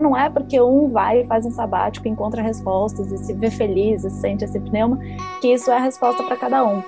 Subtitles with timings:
[0.00, 4.04] não é porque um vai e faz um sabático, encontra respostas e se vê feliz
[4.04, 4.96] e sente esse pneuma,
[5.40, 6.84] que isso é a resposta para cada um.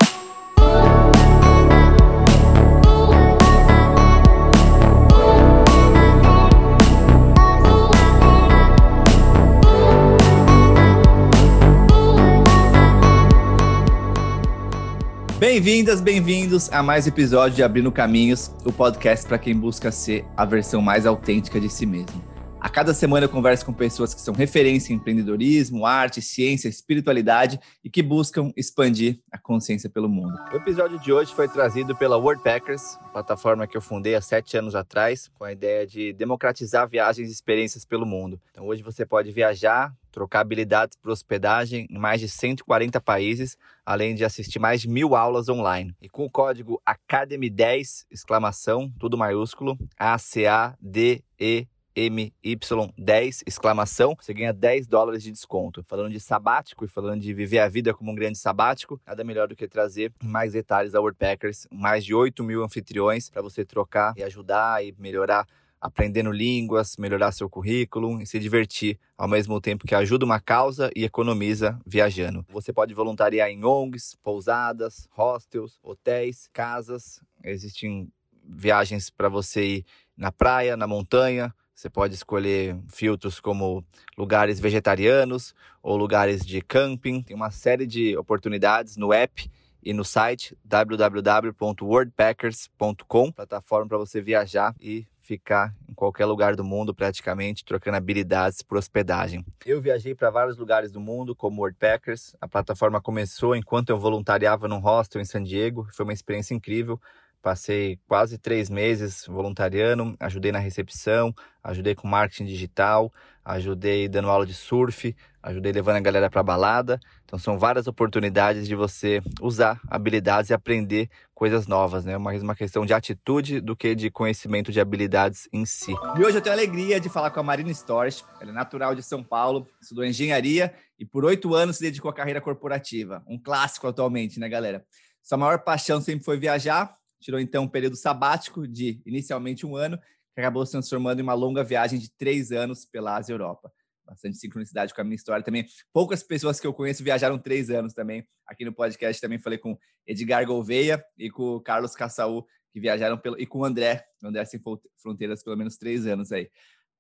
[15.37, 20.45] Bem-vindas, bem-vindos a mais episódio de Abrindo Caminhos, o podcast para quem busca ser a
[20.45, 22.30] versão mais autêntica de si mesmo.
[22.63, 27.59] A cada semana eu converso com pessoas que são referência em empreendedorismo, arte, ciência, espiritualidade
[27.83, 30.35] e que buscam expandir a consciência pelo mundo.
[30.53, 34.75] O episódio de hoje foi trazido pela Worldpackers, plataforma que eu fundei há sete anos
[34.75, 38.39] atrás, com a ideia de democratizar viagens e experiências pelo mundo.
[38.51, 44.15] Então hoje você pode viajar, trocar habilidades por hospedagem em mais de 140 países, além
[44.15, 45.97] de assistir mais de mil aulas online.
[45.99, 51.67] E com o código ACADEMY10, exclamação, tudo maiúsculo, A-C-A-D-E
[52.09, 55.85] MY10, exclamação, você ganha 10 dólares de desconto.
[55.87, 59.49] Falando de sabático e falando de viver a vida como um grande sabático, nada melhor
[59.49, 64.15] do que trazer mais detalhes da Wordpackers, mais de 8 mil anfitriões para você trocar
[64.17, 65.47] e ajudar e melhorar
[65.81, 70.91] aprendendo línguas, melhorar seu currículo e se divertir ao mesmo tempo que ajuda uma causa
[70.95, 72.45] e economiza viajando.
[72.51, 77.23] Você pode voluntariar em ONGs, pousadas, hostels, hotéis, casas.
[77.43, 78.13] Existem
[78.45, 79.85] viagens para você ir
[80.17, 83.83] na praia, na montanha, você pode escolher filtros como
[84.19, 87.23] lugares vegetarianos ou lugares de camping.
[87.23, 89.51] Tem uma série de oportunidades no app
[89.83, 96.95] e no site www.wordpackers.com, plataforma para você viajar e ficar em qualquer lugar do mundo
[96.95, 99.43] praticamente, trocando habilidades por hospedagem.
[99.65, 102.37] Eu viajei para vários lugares do mundo como Wordpackers.
[102.39, 105.89] A plataforma começou enquanto eu voluntariava num hostel em San Diego.
[105.93, 107.01] Foi uma experiência incrível.
[107.43, 113.11] Passei quase três meses voluntariando, ajudei na recepção, ajudei com marketing digital,
[113.43, 117.01] ajudei dando aula de surf, ajudei levando a galera para balada.
[117.25, 122.19] Então são várias oportunidades de você usar habilidades e aprender coisas novas, né?
[122.19, 125.95] Mais uma questão de atitude do que de conhecimento de habilidades em si.
[126.19, 128.23] E hoje eu tenho a alegria de falar com a Marina Storch.
[128.39, 132.15] Ela é natural de São Paulo, estudou engenharia e por oito anos se dedicou à
[132.15, 133.23] carreira corporativa.
[133.27, 134.85] Um clássico atualmente, né, galera?
[135.23, 139.99] Sua maior paixão sempre foi viajar tirou então um período sabático de inicialmente um ano,
[140.35, 143.73] que acabou se transformando em uma longa viagem de três anos pela Ásia e Europa.
[144.05, 145.67] Bastante sincronicidade com a minha história também.
[145.93, 148.27] Poucas pessoas que eu conheço viajaram três anos também.
[148.47, 153.19] Aqui no podcast também falei com Edgar Gouveia e com o Carlos Cassaú, que viajaram
[153.19, 154.61] pelo, e com o André, o André Sem
[155.01, 156.51] Fronteiras, pelo menos três anos aí.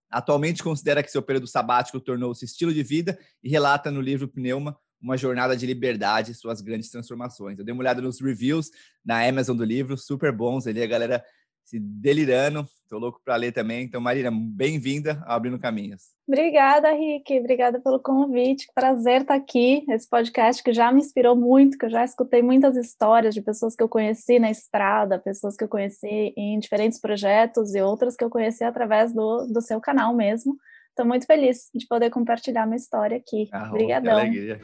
[0.08, 4.78] Atualmente considera que seu período sabático tornou-se estilo de vida e relata no livro Pneuma
[5.00, 7.58] uma jornada de liberdade e suas grandes transformações.
[7.58, 8.70] Eu dei uma olhada nos reviews
[9.04, 11.24] na Amazon do livro, super bons ali, a galera
[11.64, 12.66] se delirando.
[12.88, 13.84] Tô louco para ler também.
[13.84, 16.02] Então, Marina, bem-vinda ao Abrindo Caminhos.
[16.26, 17.38] Obrigada, Rick.
[17.38, 18.66] Obrigada pelo convite.
[18.74, 19.84] Prazer estar aqui.
[19.88, 23.76] Esse podcast que já me inspirou muito, que eu já escutei muitas histórias de pessoas
[23.76, 28.24] que eu conheci na estrada, pessoas que eu conheci em diferentes projetos e outras que
[28.24, 30.56] eu conheci através do, do seu canal mesmo.
[30.88, 33.48] Estou muito feliz de poder compartilhar minha história aqui.
[33.52, 34.14] Ah, Obrigadão.
[34.14, 34.60] Que alegria.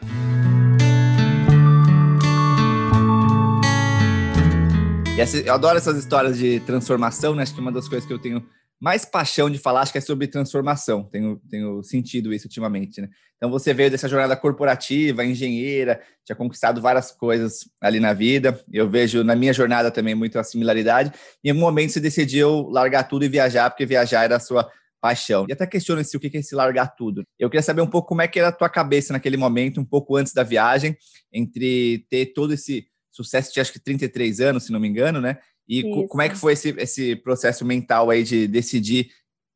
[5.16, 7.43] E essa, eu adoro essas histórias de transformação, né?
[7.43, 8.47] Acho que uma das coisas que eu tenho
[8.78, 11.04] mais paixão de falar, acho que é sobre transformação.
[11.04, 13.09] Tenho, tenho sentido isso ultimamente, né?
[13.38, 18.62] Então você veio dessa jornada corporativa, engenheira, tinha conquistado várias coisas ali na vida.
[18.71, 21.10] Eu vejo na minha jornada também muito a similaridade.
[21.43, 24.71] E em um momento você decidiu largar tudo e viajar, porque viajar era a sua
[25.00, 25.47] paixão.
[25.48, 27.25] E até questiona se o que é esse largar tudo.
[27.38, 29.84] Eu queria saber um pouco como é que era a tua cabeça naquele momento, um
[29.84, 30.94] pouco antes da viagem,
[31.33, 35.38] entre ter todo esse sucesso de acho que 33 anos, se não me engano, né?
[35.69, 36.09] E Isso.
[36.09, 39.09] como é que foi esse, esse processo mental aí de decidir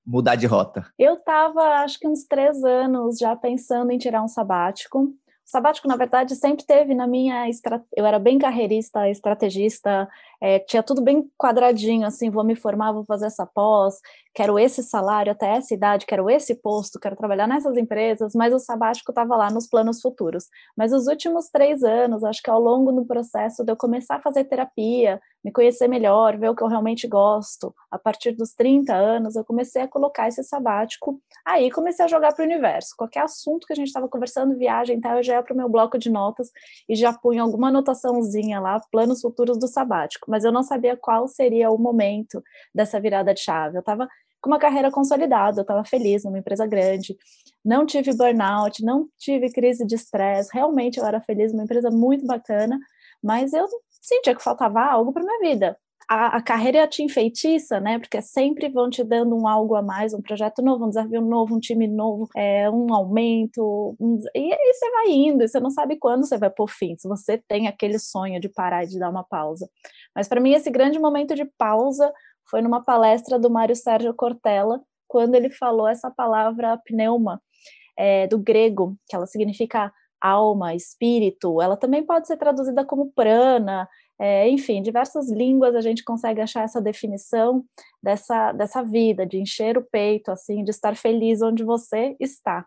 [0.04, 0.86] mudar de rota?
[0.98, 5.02] Eu estava, acho que uns três anos já pensando em tirar um sabático.
[5.02, 7.46] O sabático, na verdade, sempre teve na minha.
[7.96, 10.08] Eu era bem carreirista, estrategista,
[10.40, 13.96] é, tinha tudo bem quadradinho, assim, vou me formar, vou fazer essa pós,
[14.34, 18.58] quero esse salário até essa idade, quero esse posto, quero trabalhar nessas empresas, mas o
[18.58, 20.46] sabático estava lá nos planos futuros.
[20.74, 24.22] Mas os últimos três anos, acho que ao longo do processo de eu começar a
[24.22, 28.94] fazer terapia, me conhecer melhor, ver o que eu realmente gosto, a partir dos 30
[28.94, 32.94] anos, eu comecei a colocar esse sabático, aí comecei a jogar para o universo.
[32.96, 35.68] Qualquer assunto que a gente estava conversando, viagem, tá, eu já ia para o meu
[35.68, 36.50] bloco de notas
[36.88, 41.26] e já punha alguma anotaçãozinha lá, planos futuros do sabático mas eu não sabia qual
[41.28, 42.42] seria o momento
[42.74, 43.76] dessa virada de chave.
[43.76, 44.08] Eu estava
[44.40, 47.16] com uma carreira consolidada, eu estava feliz numa empresa grande,
[47.64, 52.26] não tive burnout, não tive crise de estresse, realmente eu era feliz, uma empresa muito
[52.26, 52.78] bacana,
[53.22, 53.66] mas eu
[54.00, 55.76] sentia que faltava algo para minha vida.
[56.08, 57.98] A, a, carreira te enfeitiça, né?
[57.98, 61.54] Porque sempre vão te dando um algo a mais, um projeto novo, um desafio novo,
[61.54, 63.96] um time novo, é, um aumento.
[64.00, 66.96] Um, e aí você vai indo, e você não sabe quando você vai por fim,
[66.96, 69.68] se você tem aquele sonho de parar e de dar uma pausa.
[70.14, 72.12] Mas para mim, esse grande momento de pausa
[72.50, 77.40] foi numa palestra do Mário Sérgio Cortella, quando ele falou essa palavra pneuma,
[77.96, 83.88] é, do grego, que ela significa alma, espírito, ela também pode ser traduzida como prana,
[84.22, 87.64] é, enfim, diversas línguas a gente consegue achar essa definição
[88.02, 92.66] dessa, dessa vida, de encher o peito, assim, de estar feliz onde você está.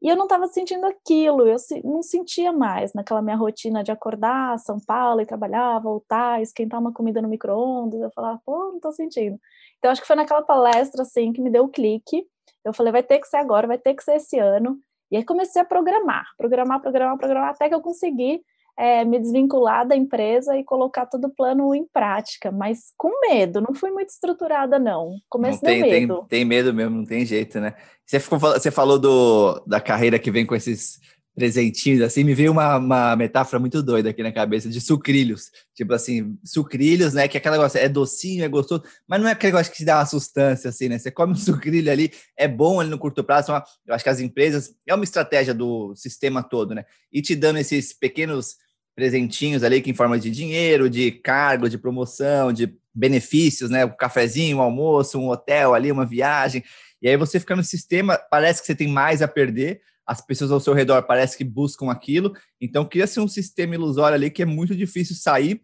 [0.00, 4.58] E eu não estava sentindo aquilo, eu não sentia mais naquela minha rotina de acordar
[4.58, 8.00] São Paulo e trabalhar, voltar, esquentar uma comida no micro-ondas.
[8.00, 9.38] Eu falava, pô, não estou sentindo.
[9.78, 12.26] Então, acho que foi naquela palestra, assim, que me deu o clique.
[12.64, 14.78] Eu falei, vai ter que ser agora, vai ter que ser esse ano.
[15.10, 18.42] E aí comecei a programar, programar, programar, programar, até que eu consegui
[18.78, 23.60] é, me desvincular da empresa e colocar todo o plano em prática, mas com medo,
[23.60, 25.16] não fui muito estruturada, não.
[25.28, 26.16] Começo não tem, medo.
[26.18, 27.74] Tem, tem medo mesmo, não tem jeito, né?
[28.04, 31.00] Você, ficou, você falou do, da carreira que vem com esses
[31.36, 35.50] presentinhos, assim, me veio uma, uma metáfora muito doida aqui na cabeça, de sucrilhos.
[35.74, 37.28] Tipo assim, sucrilhos, né?
[37.28, 39.84] Que é aquele negócio, é docinho, é gostoso, mas não é aquele negócio que te
[39.84, 40.98] dá uma sustância, assim, né?
[40.98, 43.52] Você come um sucrilho ali, é bom ali no curto prazo.
[43.52, 46.86] Uma, eu acho que as empresas, é uma estratégia do sistema todo, né?
[47.12, 48.56] E te dando esses pequenos
[48.96, 53.84] presentinhos ali que em forma de dinheiro, de cargo, de promoção, de benefícios, né?
[53.84, 56.64] Um cafezinho, um almoço, um hotel ali, uma viagem.
[57.02, 60.50] E aí você fica no sistema, parece que você tem mais a perder, as pessoas
[60.50, 64.46] ao seu redor parece que buscam aquilo, então cria-se um sistema ilusório ali que é
[64.46, 65.60] muito difícil sair,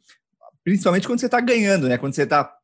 [0.63, 1.97] principalmente quando você está ganhando, né?
[1.97, 2.55] Quando você está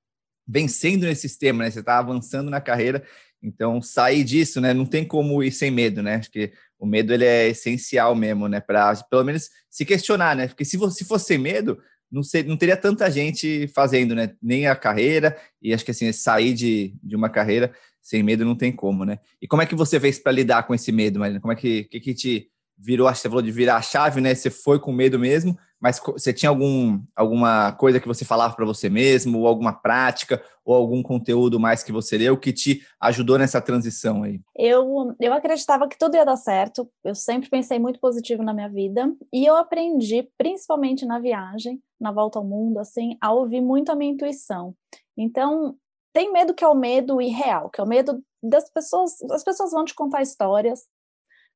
[0.47, 1.71] vencendo nesse sistema, né?
[1.71, 3.03] Você está avançando na carreira,
[3.43, 4.75] então sair disso, né?
[4.75, 6.17] Não tem como ir sem medo, né?
[6.17, 8.61] Acho que o medo ele é essencial mesmo, né?
[8.61, 10.49] Para pelo menos se questionar, né?
[10.49, 11.79] Porque se você fosse sem medo,
[12.11, 14.35] não, ser, não teria tanta gente fazendo, né?
[14.43, 18.55] Nem a carreira, e acho que assim, sair de, de uma carreira sem medo não
[18.55, 19.19] tem como, né?
[19.43, 21.41] E como é que você fez para lidar com esse medo, Marina?
[21.41, 24.35] Como é que, que, que te virou, você falou de virar a chave, né?
[24.35, 28.67] Você foi com medo mesmo, mas você tinha algum, alguma coisa que você falava para
[28.67, 33.39] você mesmo, ou alguma prática, ou algum conteúdo mais que você leu que te ajudou
[33.39, 34.41] nessa transição aí?
[34.57, 38.69] Eu, eu acreditava que tudo ia dar certo, eu sempre pensei muito positivo na minha
[38.69, 43.91] vida, e eu aprendi, principalmente na viagem, na volta ao mundo, assim, a ouvir muito
[43.91, 44.75] a minha intuição.
[45.17, 45.77] Então,
[46.13, 49.71] tem medo que é o medo irreal, que é o medo das pessoas, as pessoas
[49.71, 50.87] vão te contar histórias,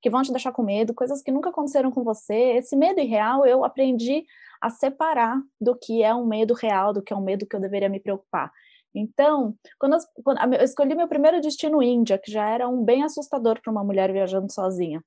[0.03, 2.35] que vão te deixar com medo, coisas que nunca aconteceram com você.
[2.35, 4.27] Esse medo irreal eu aprendi
[4.61, 7.61] a separar do que é um medo real, do que é um medo que eu
[7.61, 8.53] deveria me preocupar.
[8.95, 13.61] Então, quando, quando eu escolhi meu primeiro destino Índia, que já era um bem assustador
[13.63, 15.03] para uma mulher viajando sozinha,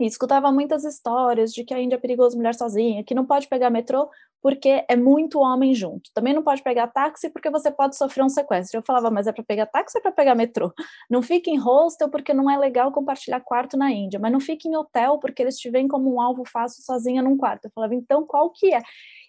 [0.00, 3.48] e escutava muitas histórias de que a Índia é perigoso mulher sozinha, que não pode
[3.48, 4.08] pegar metrô
[4.40, 6.10] porque é muito homem junto.
[6.14, 8.78] Também não pode pegar táxi porque você pode sofrer um sequestro.
[8.78, 10.72] Eu falava, mas é para pegar táxi ou é para pegar metrô?
[11.10, 14.68] Não fique em hostel porque não é legal compartilhar quarto na Índia, mas não fique
[14.68, 17.64] em hotel porque eles te veem como um alvo fácil sozinha num quarto.
[17.64, 18.82] Eu falava, então qual que é?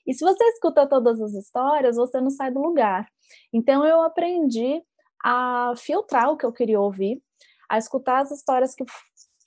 [0.05, 3.07] E se você escuta todas as histórias, você não sai do lugar.
[3.53, 4.81] Então eu aprendi
[5.23, 7.21] a filtrar o que eu queria ouvir,
[7.69, 8.83] a escutar as histórias que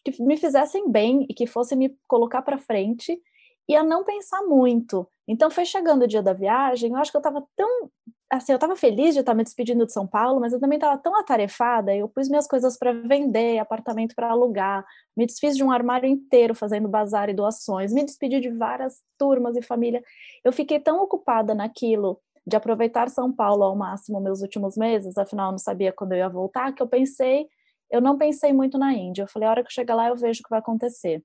[0.05, 3.21] que me fizessem bem e que fossem me colocar para frente
[3.69, 5.09] e a não pensar muito.
[5.27, 7.91] Então foi chegando o dia da viagem, eu acho que eu estava tão
[8.33, 10.97] assim, eu estava feliz de estar me despedindo de São Paulo, mas eu também estava
[10.97, 15.71] tão atarefada, eu pus minhas coisas para vender, apartamento para alugar, me desfiz de um
[15.71, 20.03] armário inteiro fazendo bazar e doações, me despedi de várias turmas e família.
[20.43, 25.49] Eu fiquei tão ocupada naquilo de aproveitar São Paulo ao máximo meus últimos meses, afinal
[25.49, 27.47] eu não sabia quando eu ia voltar, que eu pensei
[27.93, 29.23] eu não pensei muito na Índia.
[29.23, 31.23] Eu falei, a hora que eu chegar lá, eu vejo o que vai acontecer.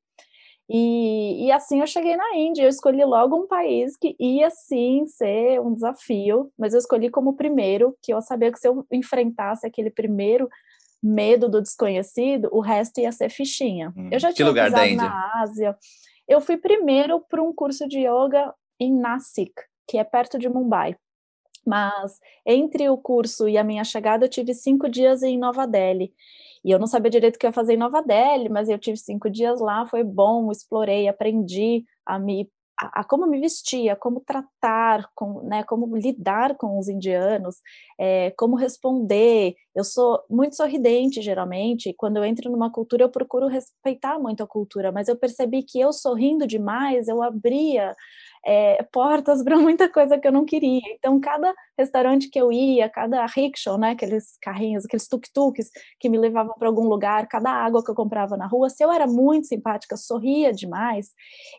[0.70, 2.64] E, e assim eu cheguei na Índia.
[2.64, 7.38] Eu escolhi logo um país que ia sim ser um desafio, mas eu escolhi como
[7.38, 10.50] primeiro, que eu sabia que se eu enfrentasse aquele primeiro
[11.02, 13.94] medo do desconhecido, o resto ia ser fichinha.
[13.96, 15.08] Hum, eu já tinha lugar da Índia?
[15.08, 15.78] na Ásia.
[16.28, 19.54] Eu fui primeiro para um curso de yoga em Nasik,
[19.88, 20.98] que é perto de Mumbai.
[21.66, 26.14] Mas entre o curso e a minha chegada, eu tive cinco dias em Nova Delhi.
[26.68, 28.98] E eu não sabia direito o que ia fazer em Nova Delhi, mas eu tive
[28.98, 33.96] cinco dias lá, foi bom, explorei, aprendi a me a, a, como me vestir, a
[33.96, 37.56] como tratar, com, né, como lidar com os indianos,
[37.98, 39.56] é, como responder.
[39.74, 44.48] Eu sou muito sorridente, geralmente, quando eu entro numa cultura, eu procuro respeitar muito a
[44.48, 47.96] cultura, mas eu percebi que eu sorrindo demais, eu abria
[48.48, 50.80] é, portas para muita coisa que eu não queria.
[50.94, 56.18] Então, cada restaurante que eu ia, cada rickshaw, né, aqueles carrinhos, aqueles tuk-tuks que me
[56.18, 59.48] levavam para algum lugar, cada água que eu comprava na rua, se eu era muito
[59.48, 61.10] simpática, sorria demais,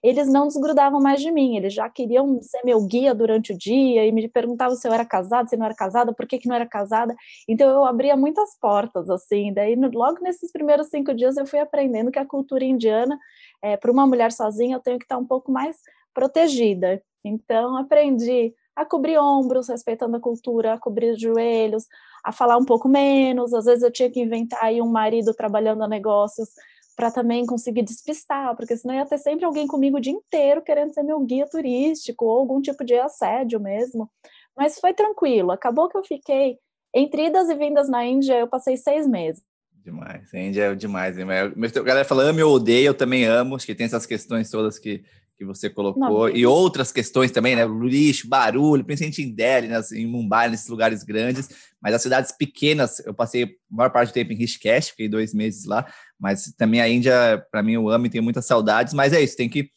[0.02, 4.06] eles não desgrudavam mais de mim, eles já queriam ser meu guia durante o dia
[4.06, 6.56] e me perguntavam se eu era casada, se não era casada, por que, que não
[6.56, 7.14] era casada.
[7.46, 9.52] Então, eu abria muitas portas, assim.
[9.52, 13.18] Daí, logo nesses primeiros cinco dias, eu fui aprendendo que a cultura indiana,
[13.60, 15.76] é, para uma mulher sozinha, eu tenho que estar um pouco mais
[16.14, 17.02] protegida.
[17.24, 21.84] Então, aprendi a cobrir ombros, respeitando a cultura, a cobrir os joelhos,
[22.24, 23.52] a falar um pouco menos.
[23.52, 26.48] Às vezes eu tinha que inventar aí um marido trabalhando a negócios
[26.96, 30.92] para também conseguir despistar, porque senão ia ter sempre alguém comigo o dia inteiro querendo
[30.92, 34.10] ser meu guia turístico ou algum tipo de assédio mesmo.
[34.56, 35.52] Mas foi tranquilo.
[35.52, 36.58] Acabou que eu fiquei
[36.94, 39.42] entre idas e vindas na Índia, eu passei seis meses.
[39.84, 41.16] Demais, a Índia é demais.
[41.18, 43.56] A galera fala ame ou odeia, eu também amo.
[43.56, 45.04] Acho que tem essas questões todas que
[45.38, 47.64] que você colocou, Não, e outras questões também, né?
[47.64, 49.80] Lixo, barulho, principalmente em Delhi, né?
[49.92, 51.48] em Mumbai, nesses lugares grandes,
[51.80, 55.32] mas as cidades pequenas, eu passei a maior parte do tempo em Rishikesh, fiquei dois
[55.32, 55.86] meses lá,
[56.18, 59.36] mas também a Índia, para mim, eu amo e tenho muitas saudades, mas é isso,
[59.36, 59.70] tem que estar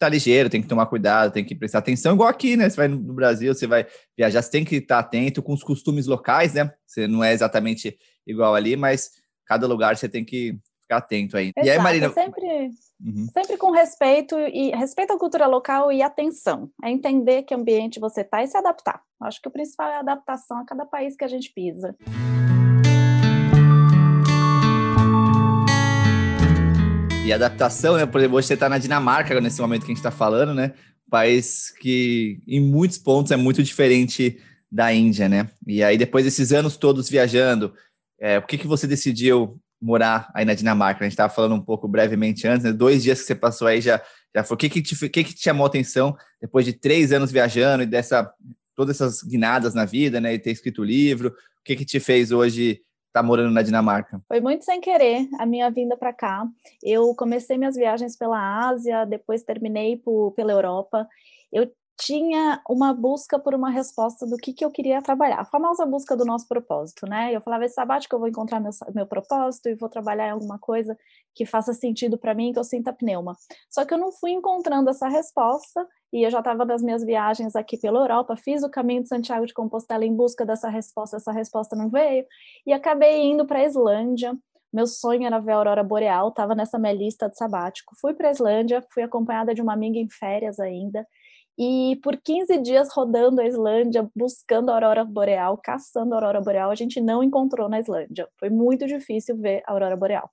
[0.00, 2.68] tá ligeiro, tem que tomar cuidado, tem que prestar atenção, igual aqui, né?
[2.68, 3.86] Você vai no Brasil, você vai
[4.18, 6.72] viajar, você tem que estar atento com os costumes locais, né?
[6.84, 9.10] Você não é exatamente igual ali, mas
[9.46, 11.52] cada lugar você tem que ficar atento aí.
[11.56, 12.10] Exato, e aí, Marina.
[12.10, 12.70] Sempre,
[13.04, 13.26] uhum.
[13.32, 16.70] sempre com respeito e respeito à cultura local e atenção.
[16.82, 19.00] É entender que ambiente você está e se adaptar.
[19.20, 21.96] Acho que o principal é a adaptação a cada país que a gente pisa.
[27.24, 28.04] E adaptação, né?
[28.04, 30.74] Por exemplo, hoje você está na Dinamarca nesse momento que a gente está falando, né?
[31.10, 34.38] País que em muitos pontos é muito diferente
[34.70, 35.48] da Índia, né?
[35.66, 37.72] E aí, depois desses anos todos viajando,
[38.20, 41.00] é, o que, que você decidiu morar aí na Dinamarca.
[41.00, 42.72] A gente estava falando um pouco brevemente antes, né?
[42.72, 44.00] dois dias que você passou aí já,
[44.34, 44.54] já foi.
[44.54, 47.82] O que, que, te, que, que te chamou a atenção depois de três anos viajando
[47.82, 48.32] e dessa
[48.74, 50.32] todas essas guinadas na vida, né?
[50.32, 51.28] E ter escrito o livro.
[51.28, 54.20] O que, que te fez hoje estar tá morando na Dinamarca?
[54.26, 56.46] Foi muito sem querer a minha vinda para cá.
[56.82, 61.06] Eu comecei minhas viagens pela Ásia, depois terminei por, pela Europa.
[61.52, 65.86] Eu tinha uma busca por uma resposta do que, que eu queria trabalhar, a famosa
[65.86, 67.32] busca do nosso propósito, né?
[67.32, 70.58] Eu falava, esse sabático eu vou encontrar meu, meu propósito e vou trabalhar em alguma
[70.58, 70.96] coisa
[71.34, 73.36] que faça sentido para mim, que eu sinta pneuma.
[73.70, 77.56] Só que eu não fui encontrando essa resposta e eu já estava nas minhas viagens
[77.56, 81.32] aqui pela Europa, fiz o caminho de Santiago de Compostela em busca dessa resposta, essa
[81.32, 82.24] resposta não veio,
[82.66, 84.36] e acabei indo para a Islândia,
[84.72, 87.94] meu sonho era ver a aurora boreal, estava nessa minha lista de sabático.
[88.00, 91.06] Fui para a Islândia, fui acompanhada de uma amiga em férias ainda,
[91.58, 96.70] e por 15 dias rodando a Islândia, buscando a aurora boreal, caçando a aurora boreal,
[96.70, 98.28] a gente não encontrou na Islândia.
[98.38, 100.28] Foi muito difícil ver a aurora boreal.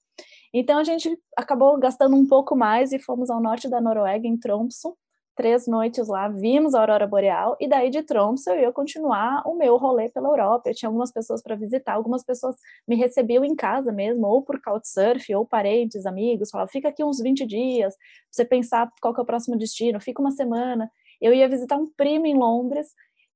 [0.53, 4.37] Então a gente acabou gastando um pouco mais e fomos ao norte da Noruega, em
[4.37, 4.89] Tromsø.
[5.33, 9.55] Três noites lá, vimos a aurora boreal e daí de Tromsø eu ia continuar o
[9.55, 10.69] meu rolê pela Europa.
[10.69, 12.55] Eu tinha algumas pessoas para visitar, algumas pessoas
[12.87, 17.19] me recebiam em casa mesmo, ou por couchsurf, ou parentes, amigos, falavam, fica aqui uns
[17.21, 20.91] 20 dias, pra você pensar qual que é o próximo destino, fica uma semana.
[21.21, 22.87] Eu ia visitar um primo em Londres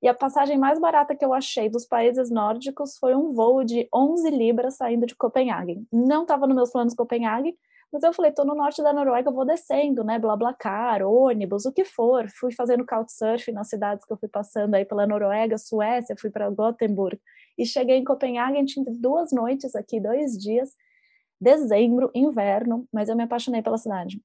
[0.02, 3.88] e a passagem mais barata que eu achei dos países nórdicos foi um voo de
[3.94, 5.86] 11 libras saindo de Copenhague.
[5.92, 7.56] Não estava nos meus planos Copenhague,
[7.94, 11.86] mas eu falei, tô no norte da Noruega, vou descendo, né, BlaBlaCar, ônibus, o que
[11.86, 12.28] for.
[12.30, 16.50] Fui fazendo couchsurf nas cidades que eu fui passando aí pela Noruega, Suécia, fui para
[16.50, 17.20] Gothenburg
[17.58, 20.72] e cheguei em Copenhague, tinha duas noites aqui, dois dias,
[21.40, 24.20] dezembro, inverno, mas eu me apaixonei pela cidade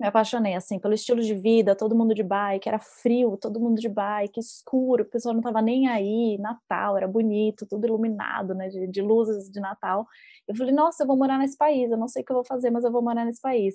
[0.00, 3.78] me apaixonei, assim, pelo estilo de vida, todo mundo de bike, era frio, todo mundo
[3.78, 8.70] de bike, escuro, o pessoal não tava nem aí, Natal, era bonito, tudo iluminado, né,
[8.70, 10.06] de, de, luzes de Natal.
[10.48, 12.44] Eu falei, nossa, eu vou morar nesse país, eu não sei o que eu vou
[12.44, 13.74] fazer, mas eu vou morar nesse país.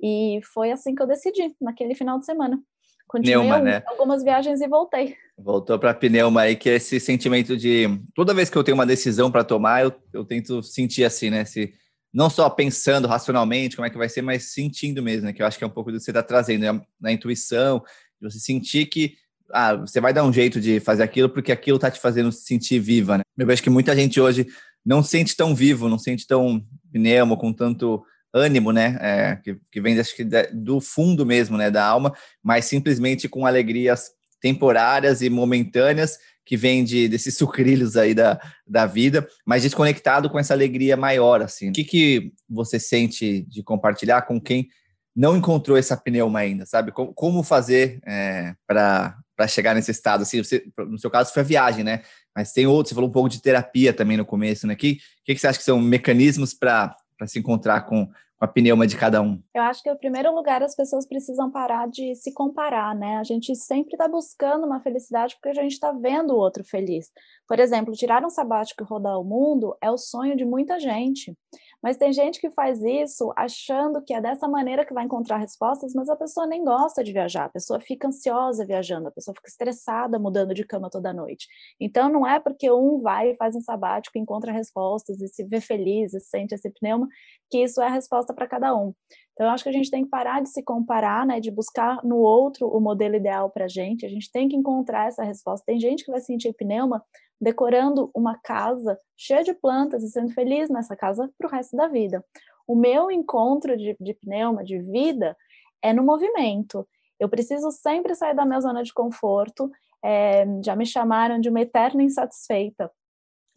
[0.00, 2.58] E foi assim que eu decidi, naquele final de semana.
[3.06, 3.82] Continuei Pneuma, né?
[3.86, 5.16] algumas viagens e voltei.
[5.36, 8.86] Voltou para pneuma aí, que é esse sentimento de toda vez que eu tenho uma
[8.86, 11.44] decisão para tomar, eu, eu tento sentir assim, né?
[11.44, 11.72] Se
[12.12, 15.32] não só pensando racionalmente como é que vai ser, mas sentindo mesmo, né?
[15.32, 16.80] Que eu acho que é um pouco do que você está trazendo, né?
[17.00, 17.82] na intuição,
[18.20, 19.14] você sentir que
[19.52, 22.44] ah, você vai dar um jeito de fazer aquilo porque aquilo está te fazendo se
[22.44, 23.22] sentir viva, né?
[23.36, 24.46] Eu vejo que muita gente hoje
[24.84, 26.62] não sente tão vivo, não sente tão
[26.92, 28.98] pneumo, com tanto ânimo, né?
[29.00, 31.70] É, que, que vem acho que do fundo mesmo, né?
[31.70, 32.12] Da alma,
[32.42, 34.10] mas simplesmente com alegrias
[34.40, 40.38] temporárias e momentâneas que vem de, desses sucrilhos aí da, da vida, mas desconectado com
[40.38, 41.68] essa alegria maior, assim.
[41.68, 44.66] O que, que você sente de compartilhar com quem
[45.14, 46.90] não encontrou essa pneuma ainda, sabe?
[46.90, 49.14] Como, como fazer é, para
[49.46, 50.22] chegar nesse estado?
[50.22, 52.00] Assim, você, no seu caso foi a viagem, né?
[52.34, 54.72] Mas tem outros, você falou um pouco de terapia também no começo, né?
[54.72, 58.08] O que, que, que você acha que são mecanismos para se encontrar com,
[58.38, 59.42] com a pneuma de cada um?
[59.52, 63.16] Eu acho que, em primeiro lugar, as pessoas precisam parar de se comparar, né?
[63.16, 67.10] A gente sempre está buscando uma felicidade porque a gente está vendo o outro feliz.
[67.46, 71.36] Por exemplo, tirar um sabático e rodar o mundo é o sonho de muita gente.
[71.82, 75.92] Mas tem gente que faz isso achando que é dessa maneira que vai encontrar respostas,
[75.94, 79.48] mas a pessoa nem gosta de viajar, a pessoa fica ansiosa viajando, a pessoa fica
[79.48, 81.46] estressada mudando de cama toda noite.
[81.80, 85.60] Então não é porque um vai e faz um sabático, encontra respostas e se vê
[85.60, 87.06] feliz e sente esse pneuma,
[87.50, 88.92] que isso é a resposta para cada um.
[89.32, 92.04] Então eu acho que a gente tem que parar de se comparar, né, de buscar
[92.04, 95.64] no outro o modelo ideal para a gente, a gente tem que encontrar essa resposta.
[95.64, 97.04] Tem gente que vai sentir pneuma
[97.40, 101.88] decorando uma casa cheia de plantas e sendo feliz nessa casa para o resto da
[101.88, 102.24] vida.
[102.66, 105.36] O meu encontro de, de pneuma, de vida,
[105.82, 106.86] é no movimento.
[107.18, 109.70] Eu preciso sempre sair da minha zona de conforto.
[110.04, 112.90] É, já me chamaram de uma eterna insatisfeita,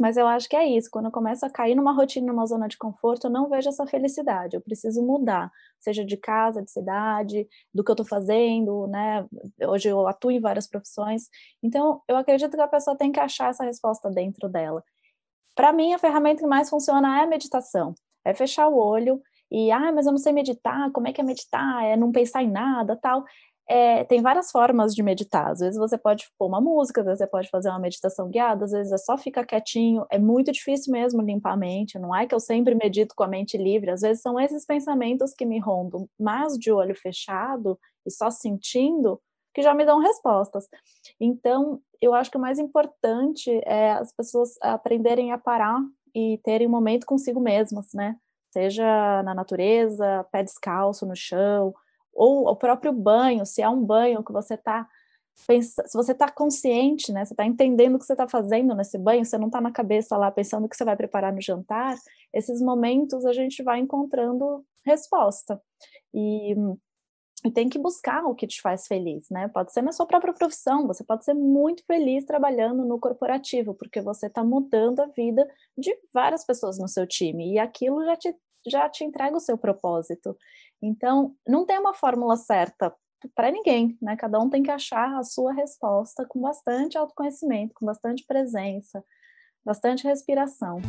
[0.02, 0.90] mas eu acho que é isso.
[0.90, 3.86] Quando eu começo a cair numa rotina, numa zona de conforto, eu não vejo essa
[3.86, 4.56] felicidade.
[4.56, 9.24] Eu preciso mudar, seja de casa, de cidade, do que eu estou fazendo, né?
[9.68, 11.30] Hoje eu atuo em várias profissões.
[11.62, 14.84] Então, eu acredito que a pessoa tem que achar essa resposta dentro dela.
[15.56, 17.94] Para mim, a ferramenta que mais funciona é a meditação.
[18.26, 21.24] É fechar o olho e, ah, mas eu não sei meditar, como é que é
[21.24, 21.84] meditar?
[21.86, 23.24] É não pensar em nada, tal
[23.72, 25.50] é, tem várias formas de meditar.
[25.50, 28.66] Às vezes você pode pôr uma música, às vezes você pode fazer uma meditação guiada,
[28.66, 30.06] às vezes é só ficar quietinho.
[30.12, 31.98] É muito difícil mesmo limpar a mente.
[31.98, 33.90] Não é que eu sempre medito com a mente livre.
[33.90, 39.22] Às vezes são esses pensamentos que me rondam, mas de olho fechado e só sentindo,
[39.54, 40.68] que já me dão respostas.
[41.18, 45.80] Então, eu acho que o mais importante é as pessoas aprenderem a parar
[46.14, 48.18] e terem um momento consigo mesmas, né?
[48.52, 51.74] Seja na natureza, pé descalço no chão,
[52.14, 54.88] ou o próprio banho, se é um banho que você está
[55.34, 59.26] se você está consciente, né, você está entendendo o que você está fazendo nesse banho,
[59.26, 61.96] você não está na cabeça lá pensando o que você vai preparar no jantar,
[62.34, 65.60] esses momentos a gente vai encontrando resposta.
[66.14, 66.54] E,
[67.44, 69.48] e tem que buscar o que te faz feliz, né?
[69.48, 74.02] Pode ser na sua própria profissão, você pode ser muito feliz trabalhando no corporativo, porque
[74.02, 78.36] você está mudando a vida de várias pessoas no seu time, e aquilo já te
[78.68, 80.38] já te entrega o seu propósito.
[80.82, 82.94] Então, não tem uma fórmula certa
[83.36, 84.16] para ninguém, né?
[84.16, 89.04] Cada um tem que achar a sua resposta com bastante autoconhecimento, com bastante presença,
[89.64, 90.82] bastante respiração.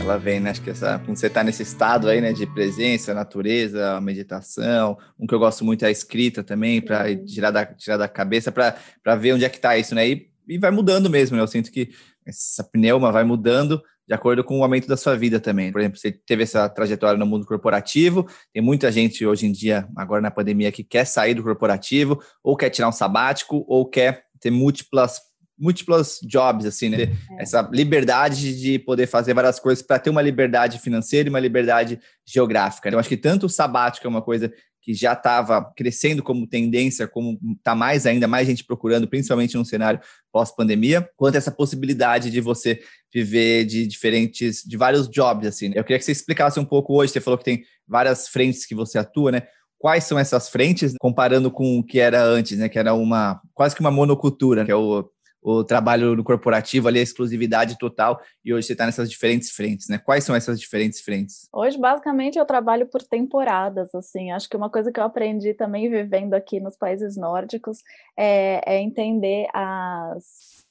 [0.00, 0.50] Ela vem, né?
[0.50, 5.26] Acho que essa, quando você está nesse estado aí, né, de presença, natureza, meditação, um
[5.26, 9.16] que eu gosto muito é a escrita também, para tirar da, tirar da cabeça, para
[9.16, 10.08] ver onde é que está isso, né?
[10.08, 11.42] E, e vai mudando mesmo, né?
[11.42, 11.90] Eu sinto que
[12.26, 15.72] essa pneuma vai mudando de acordo com o aumento da sua vida também.
[15.72, 19.88] Por exemplo, você teve essa trajetória no mundo corporativo, tem muita gente hoje em dia,
[19.96, 24.24] agora na pandemia, que quer sair do corporativo, ou quer tirar um sabático, ou quer
[24.40, 25.20] ter múltiplas
[25.58, 27.04] múltiplas jobs, assim, né?
[27.04, 27.42] É.
[27.42, 31.98] Essa liberdade de poder fazer várias coisas para ter uma liberdade financeira e uma liberdade
[32.26, 32.90] geográfica.
[32.90, 34.52] Eu acho que tanto o sabático é uma coisa
[34.86, 39.64] que já estava crescendo como tendência, como está mais ainda, mais gente procurando, principalmente no
[39.64, 39.98] cenário
[40.30, 42.80] pós-pandemia, quanto essa possibilidade de você
[43.12, 45.70] viver de diferentes, de vários jobs, assim.
[45.70, 45.74] Né?
[45.76, 48.76] Eu queria que você explicasse um pouco hoje, você falou que tem várias frentes que
[48.76, 49.42] você atua, né?
[49.76, 52.68] Quais são essas frentes, comparando com o que era antes, né?
[52.68, 55.10] Que era uma, quase que uma monocultura, que é o
[55.48, 59.88] o trabalho no corporativo ali, a exclusividade total, e hoje você está nessas diferentes frentes,
[59.88, 59.96] né?
[59.96, 61.48] Quais são essas diferentes frentes?
[61.52, 65.88] Hoje, basicamente, eu trabalho por temporadas, assim, acho que uma coisa que eu aprendi também
[65.88, 67.78] vivendo aqui nos países nórdicos
[68.18, 70.64] é, é entender as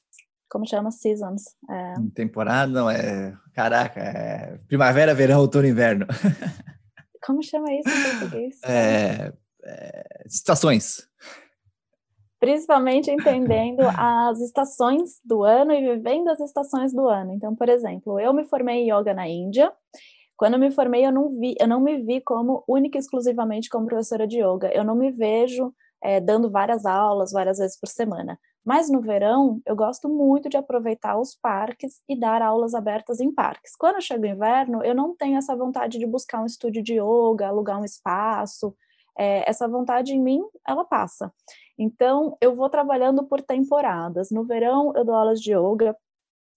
[0.50, 1.44] como chama seasons.
[1.70, 1.94] É...
[2.14, 6.06] Temporada não é, caraca, é primavera, verão, outono, inverno.
[7.24, 8.56] Como chama isso em português?
[8.62, 9.32] É,
[9.64, 11.08] é, estações
[12.38, 17.32] principalmente entendendo as estações do ano e vivendo as estações do ano.
[17.32, 19.72] Então, por exemplo, eu me formei em yoga na Índia.
[20.36, 23.70] Quando eu me formei, eu não vi, eu não me vi como única e exclusivamente
[23.70, 24.70] como professora de yoga.
[24.72, 25.72] Eu não me vejo
[26.02, 28.38] é, dando várias aulas várias vezes por semana.
[28.64, 33.32] Mas no verão, eu gosto muito de aproveitar os parques e dar aulas abertas em
[33.32, 33.76] parques.
[33.76, 37.46] Quando chega o inverno, eu não tenho essa vontade de buscar um estúdio de yoga,
[37.46, 38.74] alugar um espaço.
[39.18, 41.32] É, essa vontade em mim, ela passa.
[41.78, 44.30] Então, eu vou trabalhando por temporadas.
[44.30, 45.96] No verão, eu dou aulas de yoga.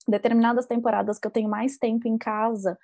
[0.07, 2.77] Determinadas temporadas que eu tenho mais tempo em casa,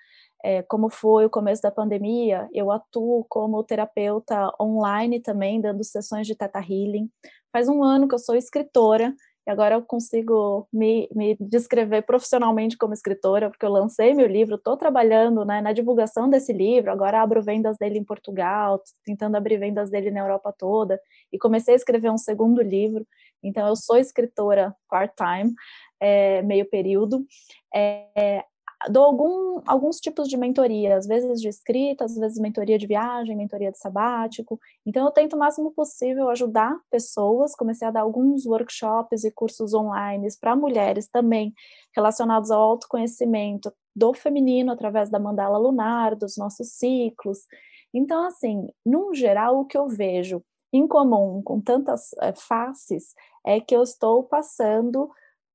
[0.43, 6.27] é, como foi o começo da pandemia, eu atuo como terapeuta online também, dando sessões
[6.27, 7.09] de Teta Healing.
[7.51, 9.11] Faz um ano que eu sou escritora,
[9.45, 14.55] e agora eu consigo me, me descrever profissionalmente como escritora, porque eu lancei meu livro,
[14.55, 19.57] estou trabalhando né, na divulgação desse livro, agora abro vendas dele em Portugal, tentando abrir
[19.57, 20.99] vendas dele na Europa toda,
[21.31, 23.05] e comecei a escrever um segundo livro,
[23.43, 25.53] então eu sou escritora part-time,
[25.99, 27.25] é, meio período.
[27.73, 28.43] É,
[28.89, 33.35] dou algum, alguns tipos de mentoria, às vezes de escrita, às vezes mentoria de viagem,
[33.35, 34.59] mentoria de sabático.
[34.85, 37.55] Então, eu tento o máximo possível ajudar pessoas.
[37.55, 41.53] Comecei a dar alguns workshops e cursos online para mulheres também,
[41.95, 47.39] relacionados ao autoconhecimento do feminino, através da mandala lunar, dos nossos ciclos.
[47.93, 53.13] Então, assim, num geral, o que eu vejo em comum com tantas é, faces
[53.45, 55.09] é que eu estou passando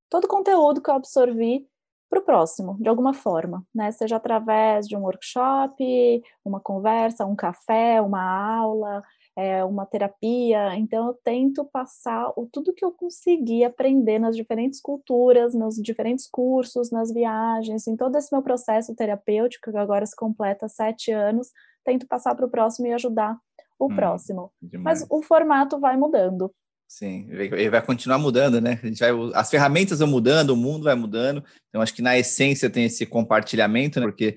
[0.09, 1.67] todo o conteúdo que eu absorvi
[2.11, 3.89] para o próximo, de alguma forma, né?
[3.93, 9.01] Seja através de um workshop, uma conversa, um café, uma aula,
[9.33, 10.75] é, uma terapia.
[10.75, 16.27] Então, eu tento passar o, tudo que eu consegui aprender nas diferentes culturas, nos diferentes
[16.29, 21.47] cursos, nas viagens, em todo esse meu processo terapêutico, que agora se completa sete anos,
[21.85, 23.37] tento passar para o próximo e ajudar
[23.79, 24.51] o hum, próximo.
[24.61, 24.99] Demais.
[24.99, 26.53] Mas o formato vai mudando.
[26.91, 28.77] Sim, ele vai continuar mudando, né?
[28.83, 31.41] A gente vai, as ferramentas vão mudando, o mundo vai mudando.
[31.69, 34.05] Então, acho que na essência tem esse compartilhamento, né?
[34.05, 34.35] Porque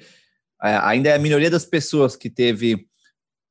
[0.62, 2.86] é, ainda é a minoria das pessoas que teve